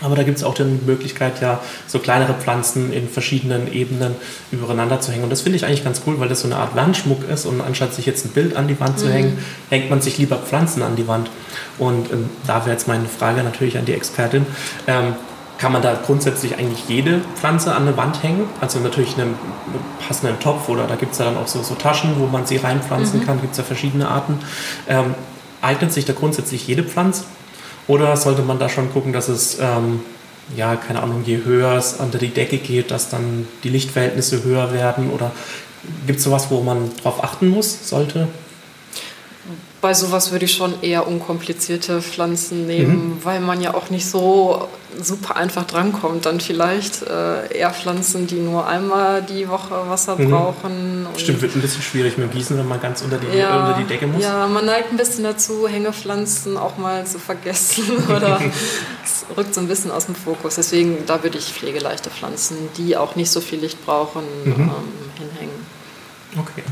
[0.00, 4.14] Aber da gibt es auch die Möglichkeit, ja, so kleinere Pflanzen in verschiedenen Ebenen
[4.52, 5.24] übereinander zu hängen.
[5.24, 7.46] Und das finde ich eigentlich ganz cool, weil das so eine Art Wandschmuck ist.
[7.46, 9.38] Und anstatt sich jetzt ein Bild an die Wand zu hängen,
[9.70, 11.30] hängt man sich lieber Pflanzen an die Wand.
[11.78, 14.46] Und ähm, da wäre jetzt meine Frage natürlich an die Expertin.
[14.86, 15.14] Ähm,
[15.58, 18.48] kann man da grundsätzlich eigentlich jede Pflanze an eine Wand hängen?
[18.60, 19.34] Also natürlich einen
[20.06, 22.56] passenden Topf oder da gibt es ja dann auch so, so Taschen, wo man sie
[22.56, 23.40] reinpflanzen kann.
[23.40, 24.38] Gibt es ja verschiedene Arten.
[24.88, 25.14] Ähm,
[25.60, 27.24] eignet sich da grundsätzlich jede Pflanze?
[27.88, 30.00] Oder sollte man da schon gucken, dass es, ähm,
[30.56, 34.72] ja, keine Ahnung, je höher es unter die Decke geht, dass dann die Lichtverhältnisse höher
[34.72, 35.10] werden?
[35.10, 35.32] Oder
[36.06, 38.28] gibt es sowas, wo man drauf achten muss, sollte?
[39.80, 44.66] Bei sowas würde ich schon eher unkomplizierte Pflanzen nehmen, weil man ja auch nicht so
[45.00, 46.26] super einfach drankommt.
[46.26, 51.06] Dann vielleicht äh, eher Pflanzen, die nur einmal die Woche Wasser brauchen.
[51.06, 53.68] und- Stimmt, wird ein bisschen schwierig mit dem Gießen, wenn man ganz unter die, ja,
[53.68, 54.20] unter die Decke muss.
[54.20, 58.40] Ja, man neigt ein bisschen dazu, Hängepflanzen auch mal zu vergessen oder
[59.04, 60.56] es rückt so ein bisschen aus dem Fokus.
[60.56, 64.52] Deswegen, da würde ich pflegeleichte Pflanzen, die auch nicht so viel Licht brauchen, Mhm.
[64.54, 64.70] ähm,
[65.18, 65.66] hinhängen.
[66.36, 66.64] Okay.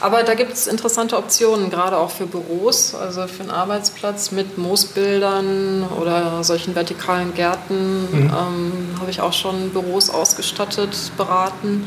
[0.00, 4.56] Aber da gibt es interessante Optionen, gerade auch für Büros, also für einen Arbeitsplatz mit
[4.56, 8.02] Moosbildern oder solchen vertikalen Gärten.
[8.02, 8.22] Mhm.
[8.26, 11.86] Ähm, Habe ich auch schon Büros ausgestattet, beraten.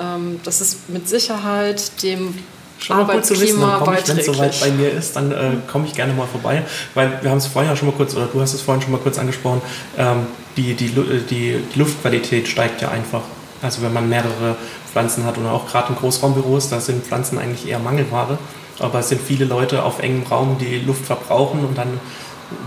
[0.00, 2.34] Ähm, das ist mit Sicherheit dem
[2.78, 5.16] Schon mal gut zu wissen, dann Arbeitsklima komme ich, wenn es soweit bei mir ist,
[5.16, 5.36] dann äh,
[5.70, 6.62] komme ich gerne mal vorbei.
[6.94, 8.92] Weil wir haben es vorhin ja schon mal kurz, oder du hast es vorhin schon
[8.92, 9.60] mal kurz angesprochen,
[9.96, 13.22] ähm, die, die, äh, die, die Luftqualität steigt ja einfach.
[13.62, 14.56] Also wenn man mehrere
[14.90, 18.38] Pflanzen hat oder auch gerade in Großraumbüros, da sind Pflanzen eigentlich eher Mangelware.
[18.78, 22.00] Aber es sind viele Leute auf engem Raum, die Luft verbrauchen und dann,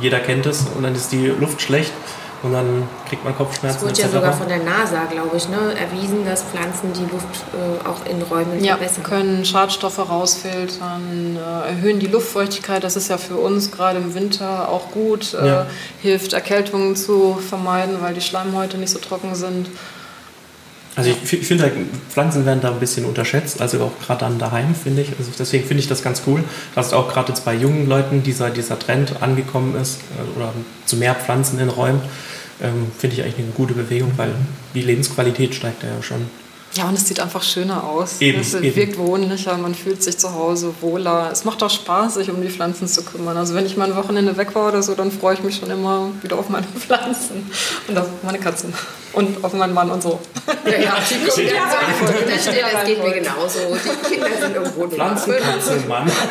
[0.01, 1.93] jeder kennt es, und dann ist die Luft schlecht
[2.43, 5.73] und dann kriegt man Es Kopfschmerzen wurde ja sogar von der NASA, glaube ich, ne,
[5.79, 9.03] erwiesen, dass Pflanzen die Luft äh, auch in Räumen Ja, verbessern.
[9.03, 12.83] können Schadstoffe rausfiltern, äh, erhöhen die Luftfeuchtigkeit.
[12.83, 15.33] Das ist ja für uns gerade im Winter auch gut.
[15.33, 15.65] Äh, Ja.
[16.01, 19.69] Hilft Erkältungen zu vermeiden, weil die Schleimhäute nicht so trocken sind.
[21.01, 21.73] Also ich, fi- ich finde, halt,
[22.09, 25.09] Pflanzen werden da ein bisschen unterschätzt, also auch gerade dann daheim, finde ich.
[25.17, 26.43] Also deswegen finde ich das ganz cool,
[26.75, 30.53] dass auch gerade jetzt bei jungen Leuten dieser, dieser Trend angekommen ist äh, oder
[30.85, 32.01] zu mehr Pflanzen in Räumen,
[32.61, 34.33] ähm, finde ich eigentlich eine gute Bewegung, weil
[34.75, 36.21] die Lebensqualität steigt ja schon.
[36.73, 38.21] Ja, und es sieht einfach schöner aus.
[38.21, 38.75] Eben, es eben.
[38.75, 41.29] wirkt wohnlicher, man fühlt sich zu Hause wohler.
[41.31, 43.35] Es macht auch Spaß, sich um die Pflanzen zu kümmern.
[43.35, 45.69] Also wenn ich mal ein Wochenende weg war oder so, dann freue ich mich schon
[45.69, 47.51] immer wieder auf meine Pflanzen
[47.87, 48.73] und auf meine Katzen
[49.11, 50.19] und auf meinen Mann und so.
[50.65, 51.53] Ja, ja, die kommen Ja.
[52.25, 53.59] Das das geht mir genauso.
[53.75, 56.09] Die Kinder sind irgendwo Pflanzen, Katzen, Mann.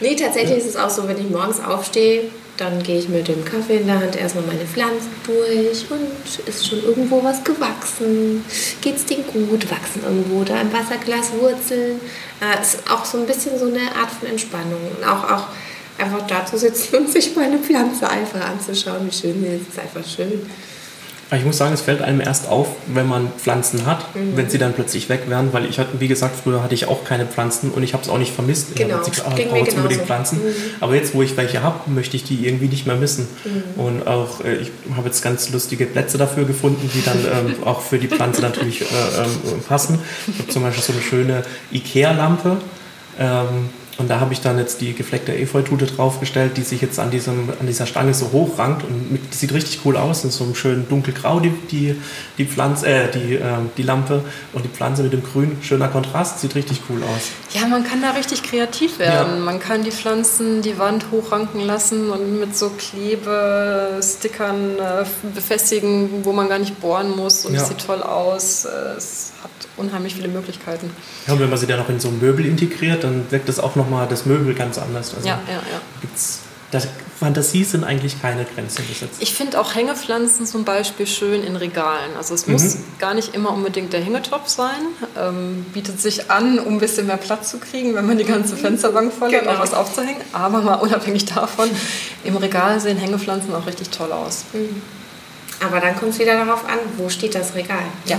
[0.00, 3.44] Nee, tatsächlich ist es auch so, wenn ich morgens aufstehe, dann gehe ich mit dem
[3.44, 8.44] Kaffee in der Hand erstmal meine Pflanzen durch und ist schon irgendwo was gewachsen.
[8.82, 9.70] Geht's denen gut?
[9.70, 12.00] Wachsen irgendwo da im Wasserglas Wurzeln?
[12.40, 14.80] Äh, ist auch so ein bisschen so eine Art von Entspannung.
[14.96, 15.46] Und auch, auch
[15.96, 19.68] einfach da zu sitzen und sich meine Pflanze einfach anzuschauen, wie schön sie ist.
[19.68, 20.42] ist einfach schön.
[21.32, 24.72] Ich muss sagen, es fällt einem erst auf, wenn man Pflanzen hat, wenn sie dann
[24.72, 27.84] plötzlich weg wären, weil ich hatte, wie gesagt, früher hatte ich auch keine Pflanzen und
[27.84, 28.70] ich habe es auch nicht vermisst.
[28.70, 30.02] Ich Genau, habe ah, ich mir brauche jetzt unbedingt.
[30.02, 30.40] Pflanzen.
[30.80, 33.28] Aber jetzt, wo ich welche habe, möchte ich die irgendwie nicht mehr missen.
[33.76, 37.80] Und auch, äh, ich habe jetzt ganz lustige Plätze dafür gefunden, die dann ähm, auch
[37.80, 40.00] für die Pflanze natürlich äh, ähm, passen.
[40.26, 42.56] Ich habe zum Beispiel so eine schöne Ikea-Lampe.
[43.18, 47.10] Ähm, Und da habe ich dann jetzt die gefleckte Efeutute draufgestellt, die sich jetzt an,
[47.10, 50.24] diesem, an dieser Stange so hoch rankt und mit, sieht richtig cool aus.
[50.24, 51.94] In so einem schönen dunkelgrau die, die,
[52.38, 53.42] die, Pflanze, äh, die, äh,
[53.76, 55.58] die Lampe und die Pflanze mit dem Grün.
[55.60, 57.28] Schöner Kontrast, sieht richtig cool aus.
[57.52, 59.36] Ja, man kann da richtig kreativ werden.
[59.36, 59.44] Ja.
[59.44, 66.32] Man kann die Pflanzen die Wand hochranken lassen und mit so Klebestickern äh, befestigen, wo
[66.32, 67.44] man gar nicht bohren muss.
[67.44, 68.64] Und es sieht toll aus.
[68.64, 69.50] Es hat
[69.80, 70.90] unheimlich viele Möglichkeiten.
[71.26, 73.58] Ja, und wenn man sie dann noch in so ein Möbel integriert, dann wirkt das
[73.58, 75.14] auch nochmal das Möbel ganz anders.
[75.14, 75.80] Also ja, ja, ja.
[76.00, 76.40] Gibt's,
[76.70, 76.86] das,
[77.20, 79.16] Fantasie sind eigentlich keine Grenzen gesetzt.
[79.18, 82.16] Ich finde auch Hängepflanzen zum Beispiel schön in Regalen.
[82.16, 82.54] Also es mhm.
[82.54, 84.80] muss gar nicht immer unbedingt der Hängetopf sein.
[85.18, 88.56] Ähm, bietet sich an, um ein bisschen mehr Platz zu kriegen, wenn man die ganze
[88.56, 89.50] Fensterbank voll genau.
[89.50, 90.22] hat, noch was aufzuhängen.
[90.32, 91.68] Aber mal unabhängig davon,
[92.24, 94.44] im Regal sehen Hängepflanzen auch richtig toll aus.
[94.54, 94.80] Mhm.
[95.62, 97.84] Aber dann kommt es wieder darauf an, wo steht das Regal.
[98.06, 98.18] Ja.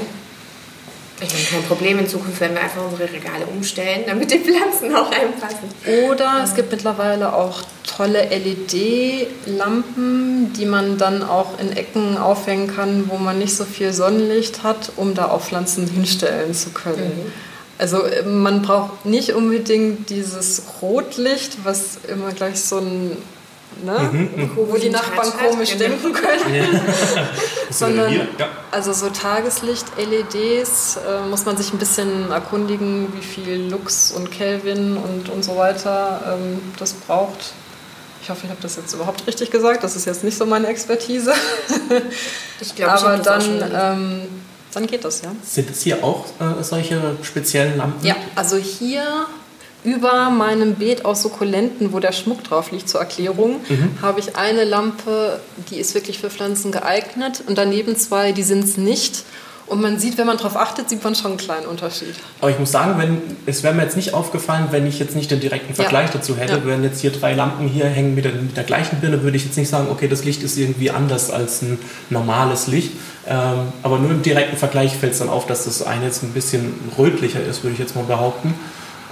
[1.23, 4.95] Ich meine, kein Problem in Zukunft, wenn wir einfach unsere Regale umstellen, damit die Pflanzen
[4.95, 5.69] auch reinpassen.
[6.09, 9.31] Oder es gibt mittlerweile auch tolle LED-Lampen,
[10.53, 14.93] die man dann auch in Ecken aufhängen kann, wo man nicht so viel Sonnenlicht hat,
[14.97, 17.25] um da auch Pflanzen hinstellen zu können.
[17.25, 17.31] Mhm.
[17.77, 23.17] Also man braucht nicht unbedingt dieses Rotlicht, was immer gleich so ein
[23.83, 24.09] ne?
[24.11, 24.51] Mhm, mhm.
[24.55, 25.89] wo die Nachbarn komisch genau.
[25.89, 26.55] denken können.
[26.55, 26.63] Ja.
[27.69, 28.27] Sondern ja.
[28.71, 34.97] also so Tageslicht-LEDs äh, muss man sich ein bisschen erkundigen, wie viel Lux und Kelvin
[34.97, 37.53] und, und so weiter ähm, das braucht.
[38.21, 39.83] Ich hoffe, ich habe das jetzt überhaupt richtig gesagt.
[39.83, 41.33] Das ist jetzt nicht so meine Expertise.
[42.61, 44.21] ich glaube, Aber dann, ähm,
[44.73, 45.31] dann geht das, ja.
[45.43, 48.05] Sind es hier auch äh, solche speziellen Lampen?
[48.05, 49.25] Ja, also hier
[49.83, 53.97] über meinem Beet aus Sukkulenten, wo der Schmuck drauf liegt, zur Erklärung, mhm.
[54.01, 55.39] habe ich eine Lampe,
[55.69, 59.23] die ist wirklich für Pflanzen geeignet und daneben zwei, die sind es nicht.
[59.67, 62.13] Und man sieht, wenn man darauf achtet, sieht man schon einen kleinen Unterschied.
[62.41, 65.31] Aber ich muss sagen, wenn, es wäre mir jetzt nicht aufgefallen, wenn ich jetzt nicht
[65.31, 66.15] den direkten Vergleich ja.
[66.15, 66.55] dazu hätte.
[66.55, 66.65] Ja.
[66.65, 69.45] Wenn jetzt hier drei Lampen hier hängen mit der, mit der, gleichen Birne, würde ich
[69.45, 72.91] jetzt nicht sagen, okay, das Licht ist irgendwie anders als ein normales Licht.
[73.25, 76.33] Ähm, aber nur im direkten Vergleich fällt es dann auf, dass das eine jetzt ein
[76.33, 78.53] bisschen rötlicher ist, würde ich jetzt mal behaupten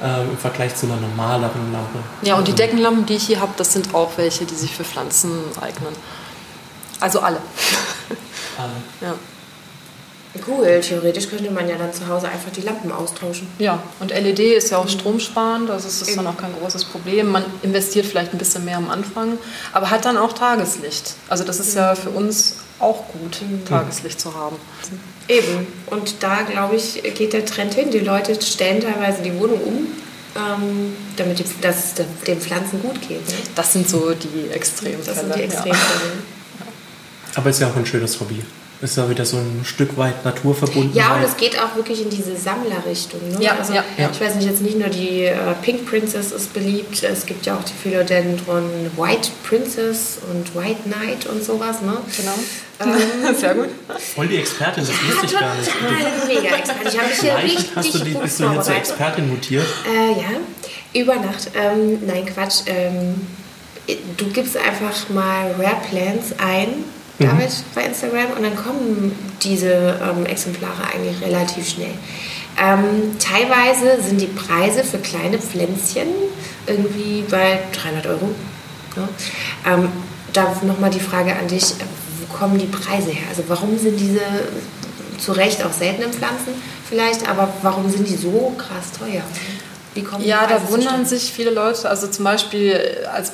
[0.04, 2.00] äh, im Vergleich zu einer normaleren Lampe.
[2.22, 4.84] Ja, und die Deckenlampen, die ich hier habe, das sind auch welche, die sich für
[4.84, 5.94] Pflanzen eignen.
[7.00, 7.38] Also alle.
[8.58, 8.74] Alle.
[9.00, 9.16] Ja.
[10.46, 13.48] Cool, theoretisch könnte man ja dann zu Hause einfach die Lampen austauschen.
[13.58, 17.32] Ja, und LED ist ja auch stromsparend, also ist das dann auch kein großes Problem.
[17.32, 19.40] Man investiert vielleicht ein bisschen mehr am Anfang,
[19.74, 21.16] aber hat dann auch Tageslicht.
[21.30, 23.66] Also das ist ja für uns auch gut, mhm.
[23.66, 24.58] Tageslicht zu haben.
[25.30, 25.68] Eben.
[25.86, 27.92] Und da, glaube ich, geht der Trend hin.
[27.92, 29.88] Die Leute stellen teilweise die Wohnung um,
[30.36, 31.94] ähm, damit es
[32.28, 33.28] den Pflanzen gut geht.
[33.28, 33.36] Ne?
[33.56, 35.06] Das sind so die Extremfälle.
[35.06, 36.12] Das sind die Extremfälle.
[36.60, 36.65] Ja.
[37.36, 38.42] Aber es ist ja auch ein schönes Hobby
[38.82, 40.94] ist ja wieder so ein Stück weit naturverbunden.
[40.94, 43.20] Ja, und es geht auch wirklich in diese Sammlerrichtung.
[43.30, 43.44] Ne?
[43.44, 44.10] Ja, also, ja, ja.
[44.12, 47.58] Ich weiß nicht, jetzt nicht nur die äh, Pink Princess ist beliebt, es gibt ja
[47.58, 51.82] auch die Philodendron White Princess und White Knight und sowas.
[51.82, 51.98] Ne?
[52.15, 52.96] Genau.
[52.96, 53.68] Ähm, Sehr gut.
[54.15, 55.72] Voll die Expertin, das wusste ich gar nicht.
[56.28, 56.88] Mega Expertin.
[56.88, 59.65] Ich habe mich hier richtig hast du die, bist du jetzt zur Expertin mutiert?
[59.86, 61.52] Äh, ja, über Nacht.
[61.54, 62.62] Ähm, nein, Quatsch.
[62.68, 63.28] Ähm,
[64.15, 66.86] du gibst einfach mal Rare Plants ein
[67.19, 67.63] damit mhm.
[67.75, 71.93] bei Instagram und dann kommen diese ähm, Exemplare eigentlich relativ schnell.
[72.62, 76.08] Ähm, teilweise sind die Preise für kleine Pflänzchen
[76.67, 78.32] irgendwie bei 300 Euro.
[78.95, 79.73] Ja.
[79.73, 79.89] Ähm,
[80.34, 81.73] da nochmal die Frage an dich,
[82.19, 83.27] wo kommen die Preise her?
[83.29, 84.21] Also warum sind diese
[85.17, 86.53] zu Recht auch seltenen Pflanzen
[86.88, 89.23] vielleicht, aber warum sind die so krass teuer?
[89.93, 93.32] Wie kommen ja, da wundern sich viele Leute, also zum Beispiel als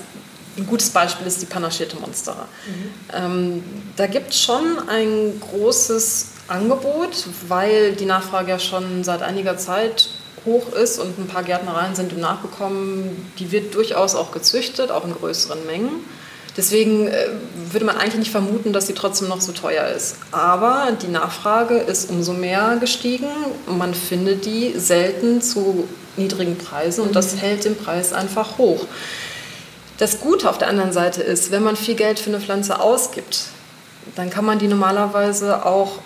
[0.58, 2.48] ein gutes Beispiel ist die panaschierte Monstera.
[2.68, 2.92] Mhm.
[3.14, 3.64] Ähm,
[3.96, 10.10] da gibt es schon ein großes Angebot, weil die Nachfrage ja schon seit einiger Zeit
[10.46, 13.32] hoch ist und ein paar Gärtnereien sind im Nachgekommen.
[13.40, 16.06] Die wird durchaus auch gezüchtet, auch in größeren Mengen.
[16.56, 17.28] Deswegen äh,
[17.72, 20.16] würde man eigentlich nicht vermuten, dass sie trotzdem noch so teuer ist.
[20.32, 23.28] Aber die Nachfrage ist umso mehr gestiegen.
[23.68, 27.40] Man findet die selten zu niedrigen Preisen und das mhm.
[27.40, 28.86] hält den Preis einfach hoch.
[29.98, 33.46] Das Gute auf der anderen Seite ist, wenn man viel Geld für eine Pflanze ausgibt,
[34.16, 36.00] dann kann man die normalerweise auch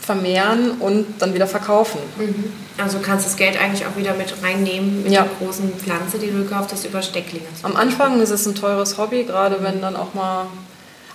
[0.00, 2.00] vermehren und dann wieder verkaufen.
[2.18, 2.52] Mhm.
[2.78, 5.22] Also kannst du das Geld eigentlich auch wieder mit reinnehmen mit ja.
[5.22, 7.46] der großen Pflanze, die du gekauft hast, über Stecklinge.
[7.62, 10.46] Am Anfang ist es ein teures Hobby, gerade wenn dann auch mal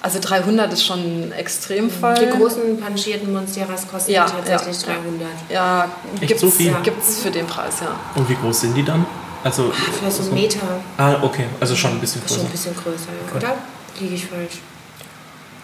[0.02, 2.14] also 300 ist schon ein Extremfall.
[2.14, 5.28] Die großen panschierten Monsteras kosten ja, tatsächlich ja, 300.
[5.50, 6.52] Ja, gibt es so
[6.84, 8.00] gibt's für den Preis, ja.
[8.14, 9.04] Und wie groß sind die dann?
[9.46, 10.82] Also, Vielleicht so ein Meter.
[10.98, 11.46] Ah, okay.
[11.60, 12.36] Also schon ein bisschen größer.
[12.36, 13.38] Schon ein bisschen größer, okay.
[13.38, 13.58] oder?
[14.00, 14.58] Liege ich falsch?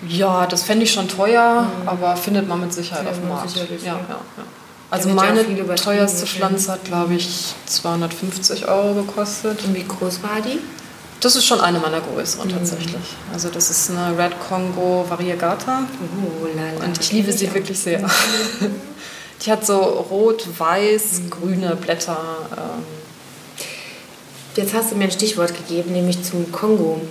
[0.07, 1.89] Ja, das fände ich schon teuer, mhm.
[1.89, 3.55] aber findet man mit Sicherheit Find auf dem Markt.
[3.83, 3.99] Ja, ja.
[4.07, 4.19] Ja,
[4.91, 5.43] Also meine
[5.75, 9.63] teuerste Pflanze hat, glaube ich, 250 Euro gekostet.
[9.63, 10.59] Und wie groß war die?
[11.19, 12.53] Das ist schon eine meiner größeren mhm.
[12.53, 13.15] tatsächlich.
[13.33, 15.87] Also das ist eine Red Congo Variegata.
[16.23, 16.85] Oh, lala.
[16.85, 18.07] Und ich liebe sie wirklich sehr.
[19.41, 21.29] Die hat so rot, weiß, mhm.
[21.31, 22.19] grüne Blätter.
[22.55, 23.00] Ähm.
[24.55, 27.01] Jetzt hast du mir ein Stichwort gegeben, nämlich zum Kongo.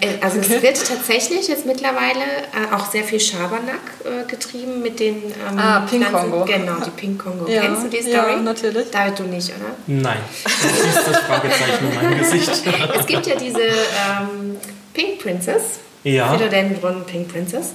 [0.00, 0.54] Äh, also okay.
[0.56, 5.58] es wird tatsächlich jetzt mittlerweile äh, auch sehr viel Schabernack äh, getrieben mit den ähm,
[5.58, 6.30] Ah, Pink Pflanzen.
[6.30, 6.44] Kongo.
[6.44, 7.48] Genau, die Pink Kongo.
[7.48, 7.62] Ja.
[7.62, 8.32] Kennst du die Story?
[8.32, 8.90] Ja, natürlich.
[8.90, 9.76] David, du nicht, oder?
[9.86, 10.18] Nein.
[10.44, 12.50] Du siehst das Fragezeichen in meinem Gesicht.
[12.98, 14.56] es gibt ja diese ähm,
[14.94, 15.80] Pink Princess.
[16.04, 16.32] Ja.
[16.32, 17.72] Philodendron Pink Princess.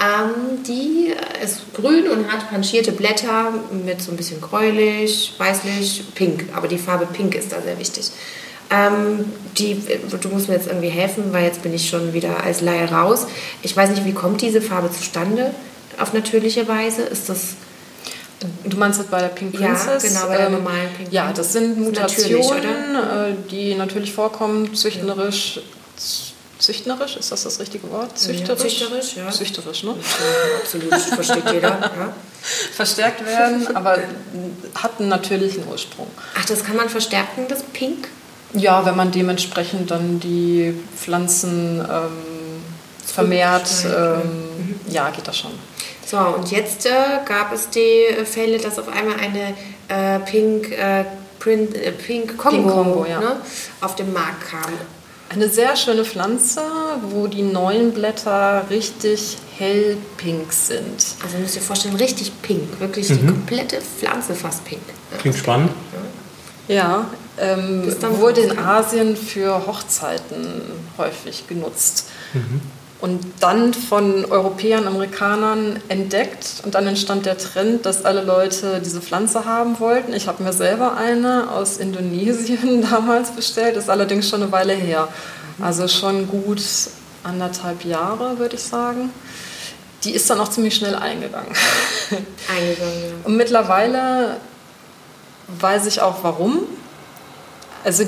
[0.00, 3.52] Ähm, die ist grün und hat panchierte Blätter
[3.84, 6.46] mit so ein bisschen gräulich, weißlich, pink.
[6.54, 8.10] Aber die Farbe pink ist da sehr wichtig.
[8.70, 9.24] Ähm,
[9.56, 9.80] die,
[10.20, 13.26] du musst mir jetzt irgendwie helfen, weil jetzt bin ich schon wieder als Laie raus.
[13.62, 15.54] Ich weiß nicht, wie kommt diese Farbe zustande
[15.98, 17.02] auf natürliche Weise?
[17.02, 17.56] Ist das
[18.64, 20.02] Du meinst das bei der Pink Princess?
[20.02, 24.12] Ja, genau, bei der ähm, normalen Pink Ja, das sind Mutationen, natürlich, äh, die natürlich
[24.12, 25.60] vorkommen, züchterisch.
[26.64, 28.18] Züchterisch, ist das das richtige Wort?
[28.18, 28.48] Züchterisch?
[28.48, 29.30] Ja, züchterisch, ja.
[29.30, 29.94] Züchterisch, ne?
[30.62, 31.68] Absolut, versteht jeder.
[31.68, 32.12] Ja.
[32.72, 33.98] Verstärkt werden, aber
[34.74, 36.06] hat einen natürlichen Ursprung.
[36.34, 38.08] Ach, das kann man verstärken, das Pink?
[38.54, 42.62] Ja, wenn man dementsprechend dann die Pflanzen ähm,
[43.04, 44.80] vermehrt, ähm, mhm.
[44.88, 45.52] ja, geht das schon.
[46.06, 46.90] So, und jetzt äh,
[47.26, 49.54] gab es die Fälle, dass auf einmal eine
[49.88, 51.04] äh, Pink, äh, äh,
[51.92, 53.20] Pink Kongo, Pink Kongo ja.
[53.20, 53.36] ne,
[53.82, 54.72] auf den Markt kam.
[55.34, 56.62] Eine sehr schöne Pflanze,
[57.10, 61.06] wo die neuen Blätter richtig hellpink sind.
[61.22, 62.78] Also müsst ihr vorstellen, richtig pink.
[62.78, 63.18] Wirklich mhm.
[63.18, 64.82] die komplette Pflanze fast pink.
[65.18, 65.70] Klingt spannend.
[66.68, 67.82] Ja, ja ähm,
[68.20, 70.62] wurde in Asien für Hochzeiten
[70.98, 72.08] häufig genutzt.
[72.32, 72.60] Mhm.
[73.04, 79.02] Und dann von Europäern, Amerikanern entdeckt und dann entstand der Trend, dass alle Leute diese
[79.02, 80.14] Pflanze haben wollten.
[80.14, 85.08] Ich habe mir selber eine aus Indonesien damals bestellt, ist allerdings schon eine Weile her.
[85.60, 86.62] Also schon gut
[87.22, 89.10] anderthalb Jahre, würde ich sagen.
[90.04, 91.52] Die ist dann auch ziemlich schnell eingegangen.
[92.48, 93.10] Eingegangen, ja.
[93.24, 94.38] Und mittlerweile
[95.60, 96.60] weiß ich auch warum.
[97.84, 98.04] Also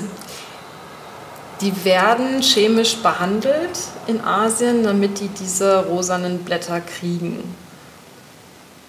[1.61, 7.43] die werden chemisch behandelt in Asien, damit die diese rosanen Blätter kriegen.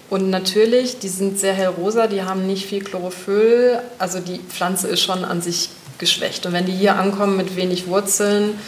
[0.09, 5.01] Und natürlich, die sind sehr hellrosa, die haben nicht viel Chlorophyll, also die Pflanze ist
[5.01, 6.45] schon an sich geschwächt.
[6.45, 8.59] Und wenn die hier ankommen mit wenig Wurzeln,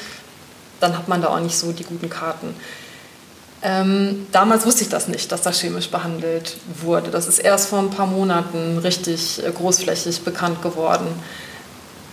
[0.79, 2.55] dann hat man da auch nicht so die guten Karten.
[3.63, 7.11] Ähm, damals wusste ich das nicht, dass das chemisch behandelt wurde.
[7.11, 11.07] Das ist erst vor ein paar Monaten richtig äh, großflächig bekannt geworden.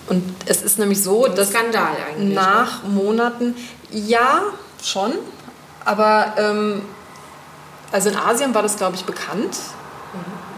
[0.09, 2.91] Und es ist nämlich so, dass Skandal eigentlich, nach ne?
[2.91, 3.55] Monaten,
[3.91, 4.43] ja,
[4.83, 5.13] schon,
[5.85, 6.83] aber ähm,
[7.93, 9.57] also in Asien war das, glaube ich, bekannt.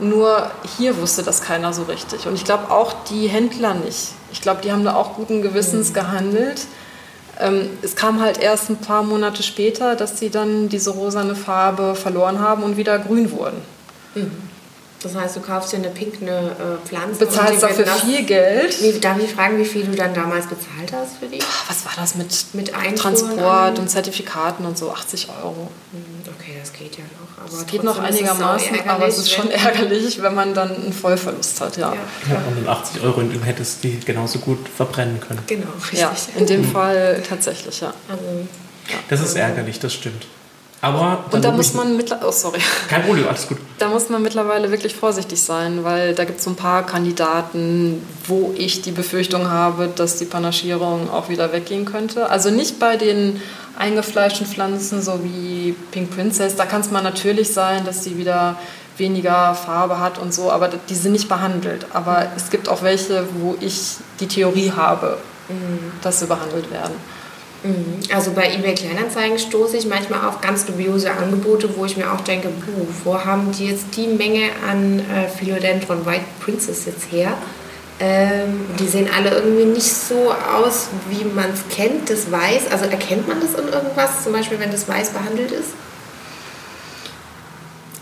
[0.00, 0.08] Mhm.
[0.08, 2.26] Nur hier wusste das keiner so richtig.
[2.26, 4.12] Und ich glaube auch die Händler nicht.
[4.32, 5.94] Ich glaube, die haben da auch guten Gewissens mhm.
[5.94, 6.66] gehandelt.
[7.38, 11.94] Ähm, es kam halt erst ein paar Monate später, dass sie dann diese rosane Farbe
[11.94, 13.62] verloren haben und wieder grün wurden.
[14.14, 14.49] Mhm.
[15.02, 17.24] Das heißt, du kaufst dir eine pink eine äh, Pflanze.
[17.24, 18.82] Bezahlst dafür viel Geld.
[18.82, 21.38] Wie, darf ich fragen, wie viel du dann damals bezahlt hast für die?
[21.68, 24.90] Was war das mit, mit Transport und Zertifikaten und so?
[24.90, 25.70] 80 Euro.
[25.92, 27.44] Hm, okay, das geht ja noch.
[27.44, 31.62] Aber es geht noch einigermaßen, aber es ist schon ärgerlich, wenn man dann einen Vollverlust
[31.62, 31.78] hat.
[31.78, 31.94] Ja.
[31.94, 32.00] ja.
[32.30, 35.40] ja und mit 80 Euro hättest du die genauso gut verbrennen können.
[35.46, 36.00] Genau, richtig.
[36.00, 37.94] Ja, in dem Fall tatsächlich, ja.
[38.08, 38.24] Also,
[38.88, 38.96] ja.
[39.08, 40.26] Das ist ärgerlich, das stimmt.
[40.82, 42.60] Aber und da muss man mittlerweile, oh sorry.
[42.88, 43.58] Kein Problem, alles gut.
[43.78, 48.02] Da muss man mittlerweile wirklich vorsichtig sein, weil da gibt es so ein paar Kandidaten,
[48.26, 52.30] wo ich die Befürchtung habe, dass die Panaschierung auch wieder weggehen könnte.
[52.30, 53.42] Also nicht bei den
[53.78, 56.56] eingefleischten Pflanzen, so wie Pink Princess.
[56.56, 58.56] Da kann es mal natürlich sein, dass sie wieder
[58.96, 61.86] weniger Farbe hat und so, aber die sind nicht behandelt.
[61.92, 65.92] Aber es gibt auch welche, wo ich die Theorie habe, mhm.
[66.02, 66.94] dass sie behandelt werden.
[67.62, 68.00] Mhm.
[68.14, 72.20] Also bei eBay Kleinanzeigen stoße ich manchmal auf ganz dubiose Angebote, wo ich mir auch
[72.22, 77.34] denke, puh, wo haben die jetzt die Menge an äh, Philodendron White Princess jetzt her?
[78.02, 82.70] Ähm, die sehen alle irgendwie nicht so aus, wie man es kennt, das Weiß.
[82.70, 85.68] Also erkennt man das in irgendwas, zum Beispiel wenn das Weiß behandelt ist?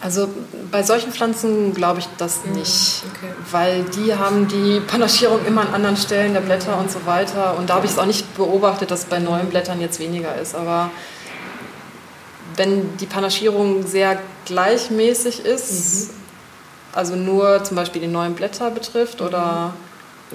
[0.00, 0.28] Also
[0.70, 3.32] bei solchen Pflanzen glaube ich das mhm, nicht, okay.
[3.50, 7.56] weil die haben die Panaschierung immer an anderen Stellen der Blätter und so weiter.
[7.58, 10.54] Und da habe ich es auch nicht beobachtet, dass bei neuen Blättern jetzt weniger ist.
[10.54, 10.90] Aber
[12.54, 16.14] wenn die Panaschierung sehr gleichmäßig ist, mhm.
[16.92, 19.74] also nur zum Beispiel die neuen Blätter betrifft oder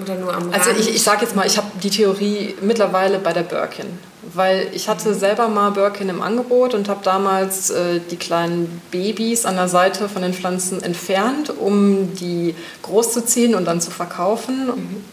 [0.02, 0.54] oder nur am Rand?
[0.54, 3.86] Also ich, ich sage jetzt mal, ich habe die Theorie mittlerweile bei der Birkin.
[4.32, 9.44] Weil ich hatte selber mal Birkin im Angebot und habe damals äh, die kleinen Babys
[9.44, 14.66] an der Seite von den Pflanzen entfernt, um die großzuziehen und dann zu verkaufen.
[14.66, 15.04] Mhm.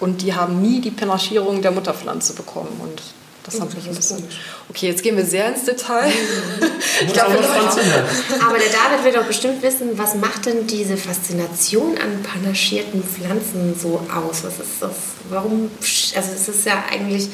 [0.00, 2.80] Und die haben nie die Penaschierung der Mutterpflanze bekommen.
[2.80, 3.02] Und
[3.44, 4.22] das hat mich ein bisschen.
[4.68, 6.12] Okay, jetzt gehen wir sehr ins Detail.
[7.00, 12.22] ich glaube, aber der David wird doch bestimmt wissen, was macht denn diese Faszination an
[12.22, 14.44] panaschierten Pflanzen so aus?
[14.44, 14.92] Was ist das?
[15.30, 15.70] Warum?
[15.80, 17.28] Also es ist ja eigentlich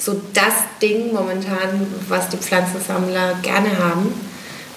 [0.00, 4.12] so das Ding momentan, was die Pflanzensammler gerne haben,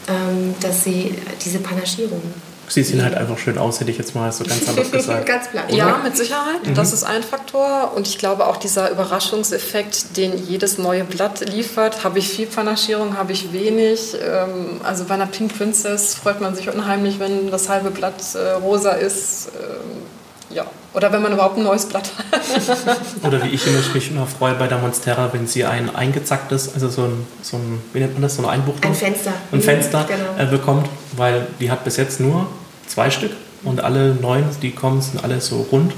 [0.07, 2.21] ähm, dass sie diese Panaschierung
[2.69, 5.25] Sie sehen halt einfach schön aus, hätte ich jetzt mal so ganz anders gesagt.
[5.25, 5.71] ganz platt.
[5.71, 6.65] Ja, mit Sicherheit.
[6.65, 6.73] Mhm.
[6.75, 7.91] Das ist ein Faktor.
[7.95, 12.03] Und ich glaube auch dieser Überraschungseffekt, den jedes neue Blatt liefert.
[12.03, 14.15] Habe ich viel Panaschierung, habe ich wenig.
[14.19, 18.51] Ähm, also bei einer Pink Princess freut man sich unheimlich, wenn das halbe Blatt äh,
[18.53, 19.49] rosa ist.
[19.49, 20.65] Ähm, ja.
[20.93, 22.97] Oder wenn man überhaupt ein neues Blatt hat.
[23.23, 27.03] Oder wie ich mich immer freue bei der Monstera, wenn sie ein eingezacktes, also so
[27.05, 28.91] ein, so ein wie nennt man das, so eine Einbuchtung?
[28.91, 29.33] Ein Fenster.
[29.51, 30.43] Ein Fenster genau.
[30.43, 30.87] äh, bekommt,
[31.17, 32.47] weil die hat bis jetzt nur
[32.87, 33.31] zwei Stück
[33.63, 35.93] und alle neun, die kommen, sind alle so rund.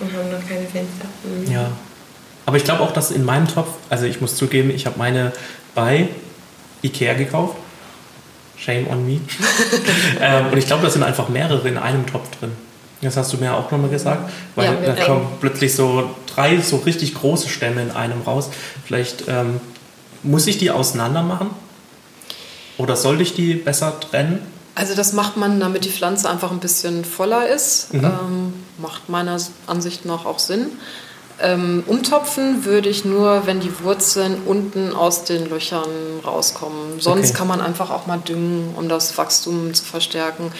[0.00, 1.06] Und haben noch keine Fenster.
[1.22, 1.52] Mhm.
[1.52, 1.68] Ja.
[2.44, 5.32] Aber ich glaube auch, dass in meinem Topf, also ich muss zugeben, ich habe meine
[5.76, 6.08] bei
[6.82, 7.56] Ikea gekauft.
[8.56, 9.20] Shame on me.
[10.20, 12.52] ähm, und ich glaube, da sind einfach mehrere in einem Topf drin.
[13.02, 16.76] Das hast du mir auch nochmal gesagt, weil ja, da kommen plötzlich so drei so
[16.76, 18.48] richtig große Stämme in einem raus.
[18.84, 19.60] Vielleicht ähm,
[20.22, 21.50] muss ich die auseinander machen?
[22.78, 24.40] Oder sollte ich die besser trennen?
[24.74, 27.92] Also das macht man, damit die Pflanze einfach ein bisschen voller ist.
[27.92, 28.04] Mhm.
[28.04, 29.36] Ähm, macht meiner
[29.66, 30.68] Ansicht nach auch Sinn.
[31.40, 35.90] Ähm, umtopfen würde ich nur, wenn die Wurzeln unten aus den Löchern
[36.24, 37.00] rauskommen.
[37.00, 37.38] Sonst okay.
[37.38, 40.52] kann man einfach auch mal düngen, um das Wachstum zu verstärken.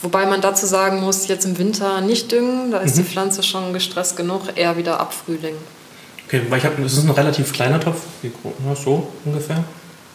[0.00, 3.02] Wobei man dazu sagen muss, jetzt im Winter nicht düngen, da ist mhm.
[3.02, 5.56] die Pflanze schon gestresst genug, eher wieder ab Frühling.
[6.26, 9.64] Okay, weil ich habe, es ist ein relativ kleiner Topf, wie groß, so ungefähr.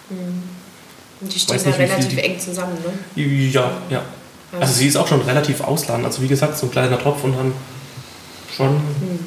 [0.10, 0.44] Mhm.
[1.20, 2.78] Und die stehen ja relativ eng zusammen,
[3.16, 3.24] ne?
[3.52, 4.02] Ja, ja.
[4.60, 6.06] Also sie ist auch schon relativ ausladend.
[6.06, 7.54] Also wie gesagt, so ein kleiner Topf und dann
[8.56, 9.20] schon, mhm.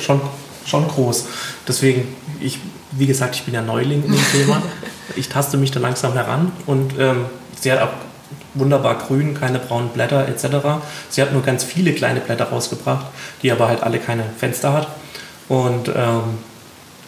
[0.00, 0.20] schon,
[0.64, 1.24] schon groß.
[1.66, 2.58] Deswegen, ich,
[2.92, 4.62] wie gesagt, ich bin ja Neuling in dem Thema.
[5.16, 7.26] Ich taste mich da langsam heran und ähm,
[7.60, 7.90] sie hat auch
[8.54, 10.46] wunderbar grün, keine braunen Blätter etc.
[11.08, 13.06] Sie hat nur ganz viele kleine Blätter rausgebracht,
[13.42, 14.88] die aber halt alle keine Fenster hat.
[15.48, 16.38] Und ähm,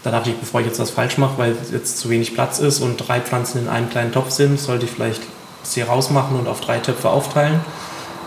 [0.03, 2.81] da dachte ich, bevor ich jetzt was falsch mache, weil jetzt zu wenig Platz ist
[2.81, 5.23] und drei Pflanzen in einem kleinen Topf sind, sollte ich vielleicht
[5.65, 7.61] sie rausmachen und auf drei Töpfe aufteilen.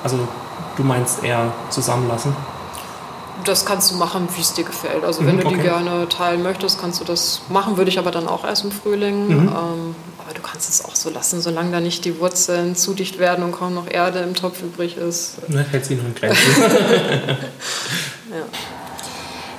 [0.03, 0.27] Also
[0.75, 2.35] du meinst eher zusammenlassen?
[3.45, 5.05] Das kannst du machen, wie es dir gefällt.
[5.05, 7.77] Also wenn mhm, du die gerne teilen möchtest, kannst du das machen.
[7.77, 9.27] Würde ich aber dann auch erst im Frühling.
[9.27, 9.47] Mhm.
[9.47, 9.95] Ähm,
[10.29, 13.43] aber du kannst es auch so lassen, solange da nicht die Wurzeln zu dicht werden
[13.43, 15.49] und kaum noch Erde im Topf übrig ist.
[15.49, 16.61] Ne, hält sie noch in Grenzen.
[18.29, 18.45] ja.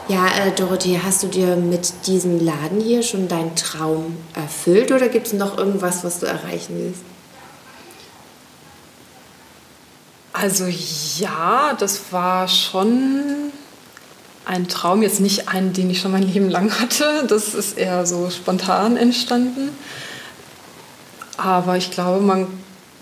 [0.08, 5.08] Ja, äh, Dorothee, hast du dir mit diesem Laden hier schon deinen Traum erfüllt oder
[5.08, 7.02] gibt es noch irgendwas, was du erreichen willst?
[10.32, 10.66] Also
[11.18, 13.50] ja, das war schon
[14.44, 17.24] ein Traum, jetzt nicht einen, den ich schon mein Leben lang hatte.
[17.28, 19.70] Das ist eher so spontan entstanden.
[21.40, 22.46] Aber ich glaube, man,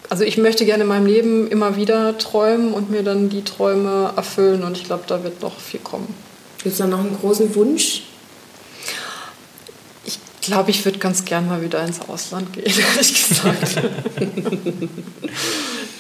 [0.09, 4.13] also ich möchte gerne in meinem Leben immer wieder träumen und mir dann die Träume
[4.15, 6.15] erfüllen und ich glaube, da wird noch viel kommen.
[6.59, 8.05] Gibt es da noch einen großen Wunsch?
[10.05, 12.65] Ich glaube, ich würde ganz gern mal wieder ins Ausland gehen,
[12.95, 13.83] ehrlich gesagt.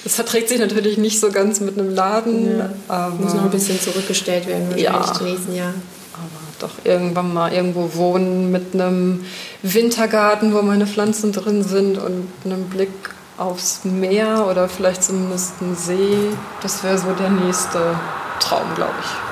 [0.05, 2.61] das verträgt sich natürlich nicht so ganz mit einem Laden.
[2.89, 3.11] Ja.
[3.19, 5.19] Muss noch ein bisschen zurückgestellt werden, wahrscheinlich ja.
[5.21, 5.75] im nächsten Jahr.
[6.59, 9.25] Doch irgendwann mal irgendwo wohnen mit einem
[9.63, 12.91] Wintergarten, wo meine Pflanzen drin sind und einem Blick
[13.37, 16.37] aufs Meer oder vielleicht zumindest einen See.
[16.61, 17.95] Das wäre so der nächste
[18.41, 19.29] Traum, glaube ich.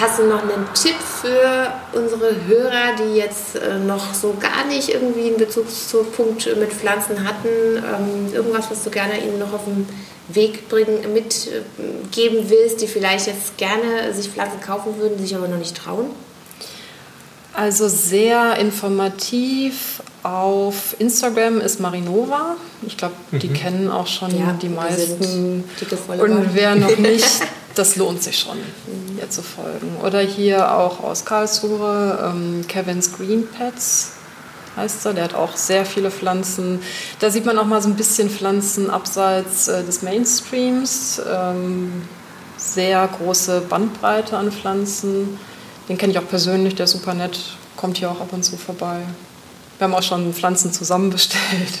[0.00, 4.88] Hast du noch einen Tipp für unsere Hörer, die jetzt äh, noch so gar nicht
[4.88, 7.76] irgendwie einen Bezugspunkt mit Pflanzen hatten?
[7.76, 9.86] Ähm, irgendwas, was du gerne ihnen noch auf den
[10.34, 15.58] Weg bringen, mitgeben willst, die vielleicht jetzt gerne sich Pflanzen kaufen würden, sich aber noch
[15.58, 16.06] nicht trauen?
[17.54, 22.56] Also sehr informativ auf Instagram ist Marinova.
[22.86, 23.54] Ich glaube, die mhm.
[23.54, 25.64] kennen auch schon ja, die meisten.
[26.08, 27.26] Und wer noch nicht,
[27.74, 28.56] das lohnt sich schon,
[29.20, 29.96] ihr zu folgen.
[30.02, 34.12] Oder hier auch aus Karlsruhe, ähm, Kevin's Green Pets
[34.76, 35.14] heißt er.
[35.14, 36.80] Der hat auch sehr viele Pflanzen.
[37.20, 41.20] Da sieht man auch mal so ein bisschen Pflanzen abseits äh, des Mainstreams.
[41.30, 42.02] Ähm,
[42.56, 45.38] sehr große Bandbreite an Pflanzen.
[45.88, 47.38] Den kenne ich auch persönlich, der ist super nett,
[47.76, 48.98] kommt hier auch ab und zu vorbei.
[49.78, 51.42] Wir haben auch schon Pflanzen zusammen bestellt.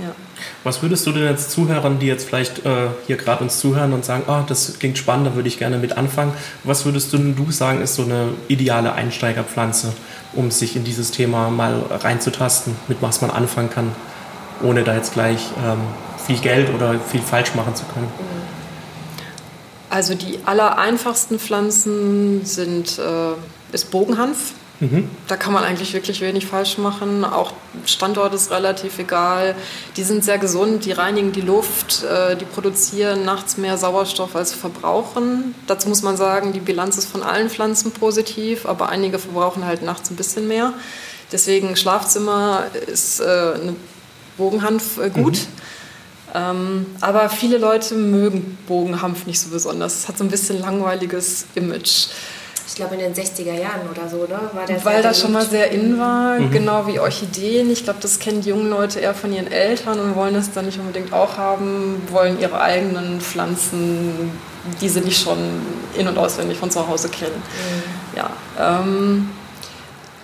[0.00, 0.14] Ja.
[0.62, 4.02] Was würdest du denn jetzt Zuhörern, die jetzt vielleicht äh, hier gerade uns zuhören und
[4.02, 7.50] sagen, oh, das klingt spannend, da würde ich gerne mit anfangen, was würdest du, du
[7.50, 9.92] sagen, ist so eine ideale Einsteigerpflanze,
[10.36, 13.92] um sich in dieses Thema mal reinzutasten, mit was man anfangen kann,
[14.62, 15.78] ohne da jetzt gleich ähm,
[16.26, 18.08] viel Geld oder viel falsch machen zu können?
[19.90, 23.34] Also die aller einfachsten Pflanzen sind, äh,
[23.74, 25.08] ist Bogenhanf Mhm.
[25.28, 27.24] Da kann man eigentlich wirklich wenig falsch machen.
[27.24, 27.52] Auch
[27.86, 29.54] Standort ist relativ egal.
[29.96, 34.50] Die sind sehr gesund, die reinigen die Luft, äh, die produzieren nachts mehr Sauerstoff als
[34.50, 35.54] sie verbrauchen.
[35.66, 39.82] Dazu muss man sagen, die Bilanz ist von allen Pflanzen positiv, aber einige verbrauchen halt
[39.82, 40.72] nachts ein bisschen mehr.
[41.30, 43.76] Deswegen Schlafzimmer ist äh, eine
[44.36, 45.34] Bogenhanf äh, gut.
[45.34, 45.38] Mhm.
[46.36, 50.00] Ähm, aber viele Leute mögen Bogenhanf nicht so besonders.
[50.00, 52.08] Es hat so ein bisschen langweiliges Image
[52.66, 54.50] ich glaube in den 60er Jahren oder so, oder?
[54.52, 56.50] War der Weil das schon mal sehr in war, mhm.
[56.50, 57.70] genau wie Orchideen.
[57.70, 60.66] Ich glaube, das kennen die jungen Leute eher von ihren Eltern und wollen das dann
[60.66, 64.30] nicht unbedingt auch haben, wollen ihre eigenen Pflanzen,
[64.80, 65.38] die sie nicht schon
[65.96, 67.36] in- und auswendig von zu Hause kennen.
[67.36, 68.16] Mhm.
[68.16, 69.30] Ja, ähm,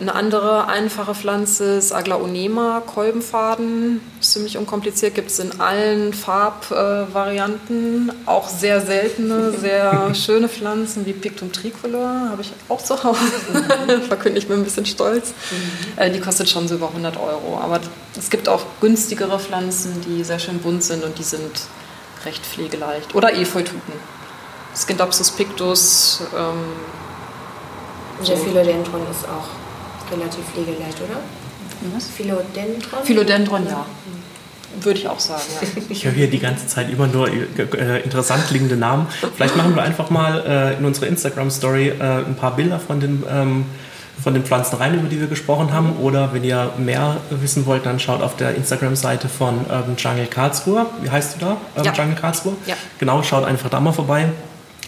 [0.00, 4.00] eine andere einfache Pflanze ist Aglaonema, Kolbenfaden.
[4.22, 8.08] Ziemlich unkompliziert, gibt es in allen Farbvarianten.
[8.08, 13.20] Äh, auch sehr seltene, sehr schöne Pflanzen wie Pictum tricolor habe ich auch zu Hause.
[13.52, 14.02] Mhm.
[14.08, 15.34] Verkünde ich mir ein bisschen stolz.
[15.50, 16.02] Mhm.
[16.02, 17.60] Äh, die kostet schon so über 100 Euro.
[17.62, 17.80] Aber
[18.16, 21.60] es gibt auch günstigere Pflanzen, die sehr schön bunt sind und die sind
[22.24, 23.14] recht pflegeleicht.
[23.14, 23.92] Oder Efeututen.
[24.74, 26.22] Scindapsus pictus.
[26.34, 26.72] Ähm,
[28.26, 29.59] der Philodendron ist auch
[30.10, 31.20] relativ pflegeleicht, oder?
[31.94, 32.08] Was?
[32.08, 33.04] Philodendron?
[33.04, 33.86] Philodendron, ja.
[34.80, 35.82] Würde ich auch sagen, ja.
[35.88, 39.06] Ich höre hier die ganze Zeit immer nur äh, interessant klingende Namen.
[39.34, 43.24] Vielleicht machen wir einfach mal äh, in unsere Instagram-Story äh, ein paar Bilder von den,
[43.28, 43.64] ähm,
[44.22, 45.96] von den Pflanzen rein, über die wir gesprochen haben.
[45.96, 50.86] Oder wenn ihr mehr wissen wollt, dann schaut auf der Instagram-Seite von Urban Jungle Karlsruhe.
[51.02, 51.56] Wie heißt du da?
[51.74, 51.92] Urban ja.
[51.92, 52.52] Jungle Karlsruhe?
[52.66, 52.76] Ja.
[52.98, 54.28] Genau, schaut einfach da mal vorbei.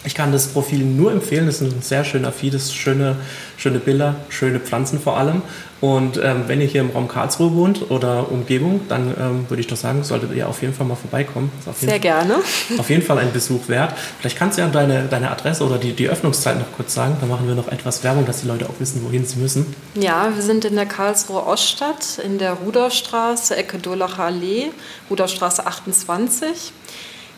[0.05, 1.45] Ich kann das Profil nur empfehlen.
[1.45, 3.15] Das ist ein sehr schöner Feed, das schöne,
[3.57, 5.41] schöne Bilder, schöne Pflanzen vor allem.
[5.83, 9.67] Und ähm, wenn ihr hier im Raum Karlsruhe wohnt oder Umgebung, dann ähm, würde ich
[9.67, 11.51] doch sagen, solltet ihr auf jeden Fall mal vorbeikommen.
[11.77, 12.35] sehr Fall, gerne.
[12.77, 13.93] Auf jeden Fall ein Besuch wert.
[14.19, 17.17] Vielleicht kannst du ja deine, deine Adresse oder die, die Öffnungszeit noch kurz sagen.
[17.19, 19.75] Dann machen wir noch etwas Werbung, dass die Leute auch wissen, wohin sie müssen.
[19.95, 24.71] Ja, wir sind in der Karlsruhe Oststadt, in der Ruderstraße, Ecke Durlacher Allee,
[25.09, 26.71] Ruderstraße 28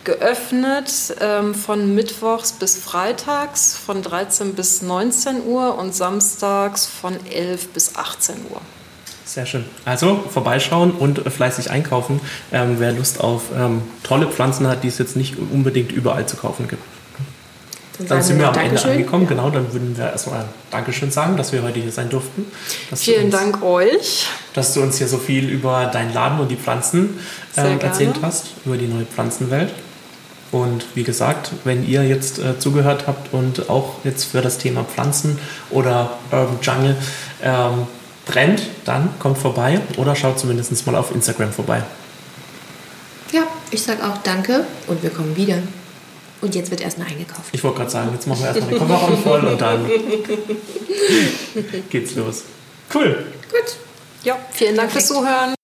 [0.06, 7.70] geöffnet ähm, von Mittwochs bis Freitags von 13 bis 19 Uhr und samstags von 11
[7.70, 8.62] bis 18 Uhr.
[9.26, 9.66] Sehr schön.
[9.84, 12.22] Also vorbeischauen und fleißig einkaufen,
[12.54, 16.38] ähm, wer Lust auf ähm, tolle Pflanzen hat, die es jetzt nicht unbedingt überall zu
[16.38, 16.84] kaufen gibt.
[17.98, 18.92] Dann, dann sind wir am Dankeschön.
[18.92, 19.50] Ende angekommen, genau.
[19.50, 22.46] Dann würden wir erstmal Dankeschön sagen, dass wir heute hier sein durften.
[22.96, 24.28] Vielen uns, Dank euch.
[24.54, 27.20] Dass du uns hier so viel über deinen Laden und die Pflanzen
[27.56, 29.72] äh, erzählt hast, über die neue Pflanzenwelt.
[30.52, 34.84] Und wie gesagt, wenn ihr jetzt äh, zugehört habt und auch jetzt für das Thema
[34.84, 35.40] Pflanzen
[35.70, 36.96] oder Urban Jungle
[37.44, 37.88] ähm,
[38.26, 41.84] brennt, dann kommt vorbei oder schaut zumindest mal auf Instagram vorbei.
[43.32, 45.58] Ja, ich sage auch Danke und wir kommen wieder.
[46.42, 47.50] Und jetzt wird erstmal eingekauft.
[47.54, 49.86] Ich wollte gerade sagen, jetzt machen wir erstmal den Kofferraum voll und dann
[51.90, 52.44] geht's los.
[52.94, 53.26] Cool.
[53.52, 53.78] Gut.
[54.24, 55.08] Ja, vielen Dank Perfekt.
[55.08, 55.56] fürs Zuhören.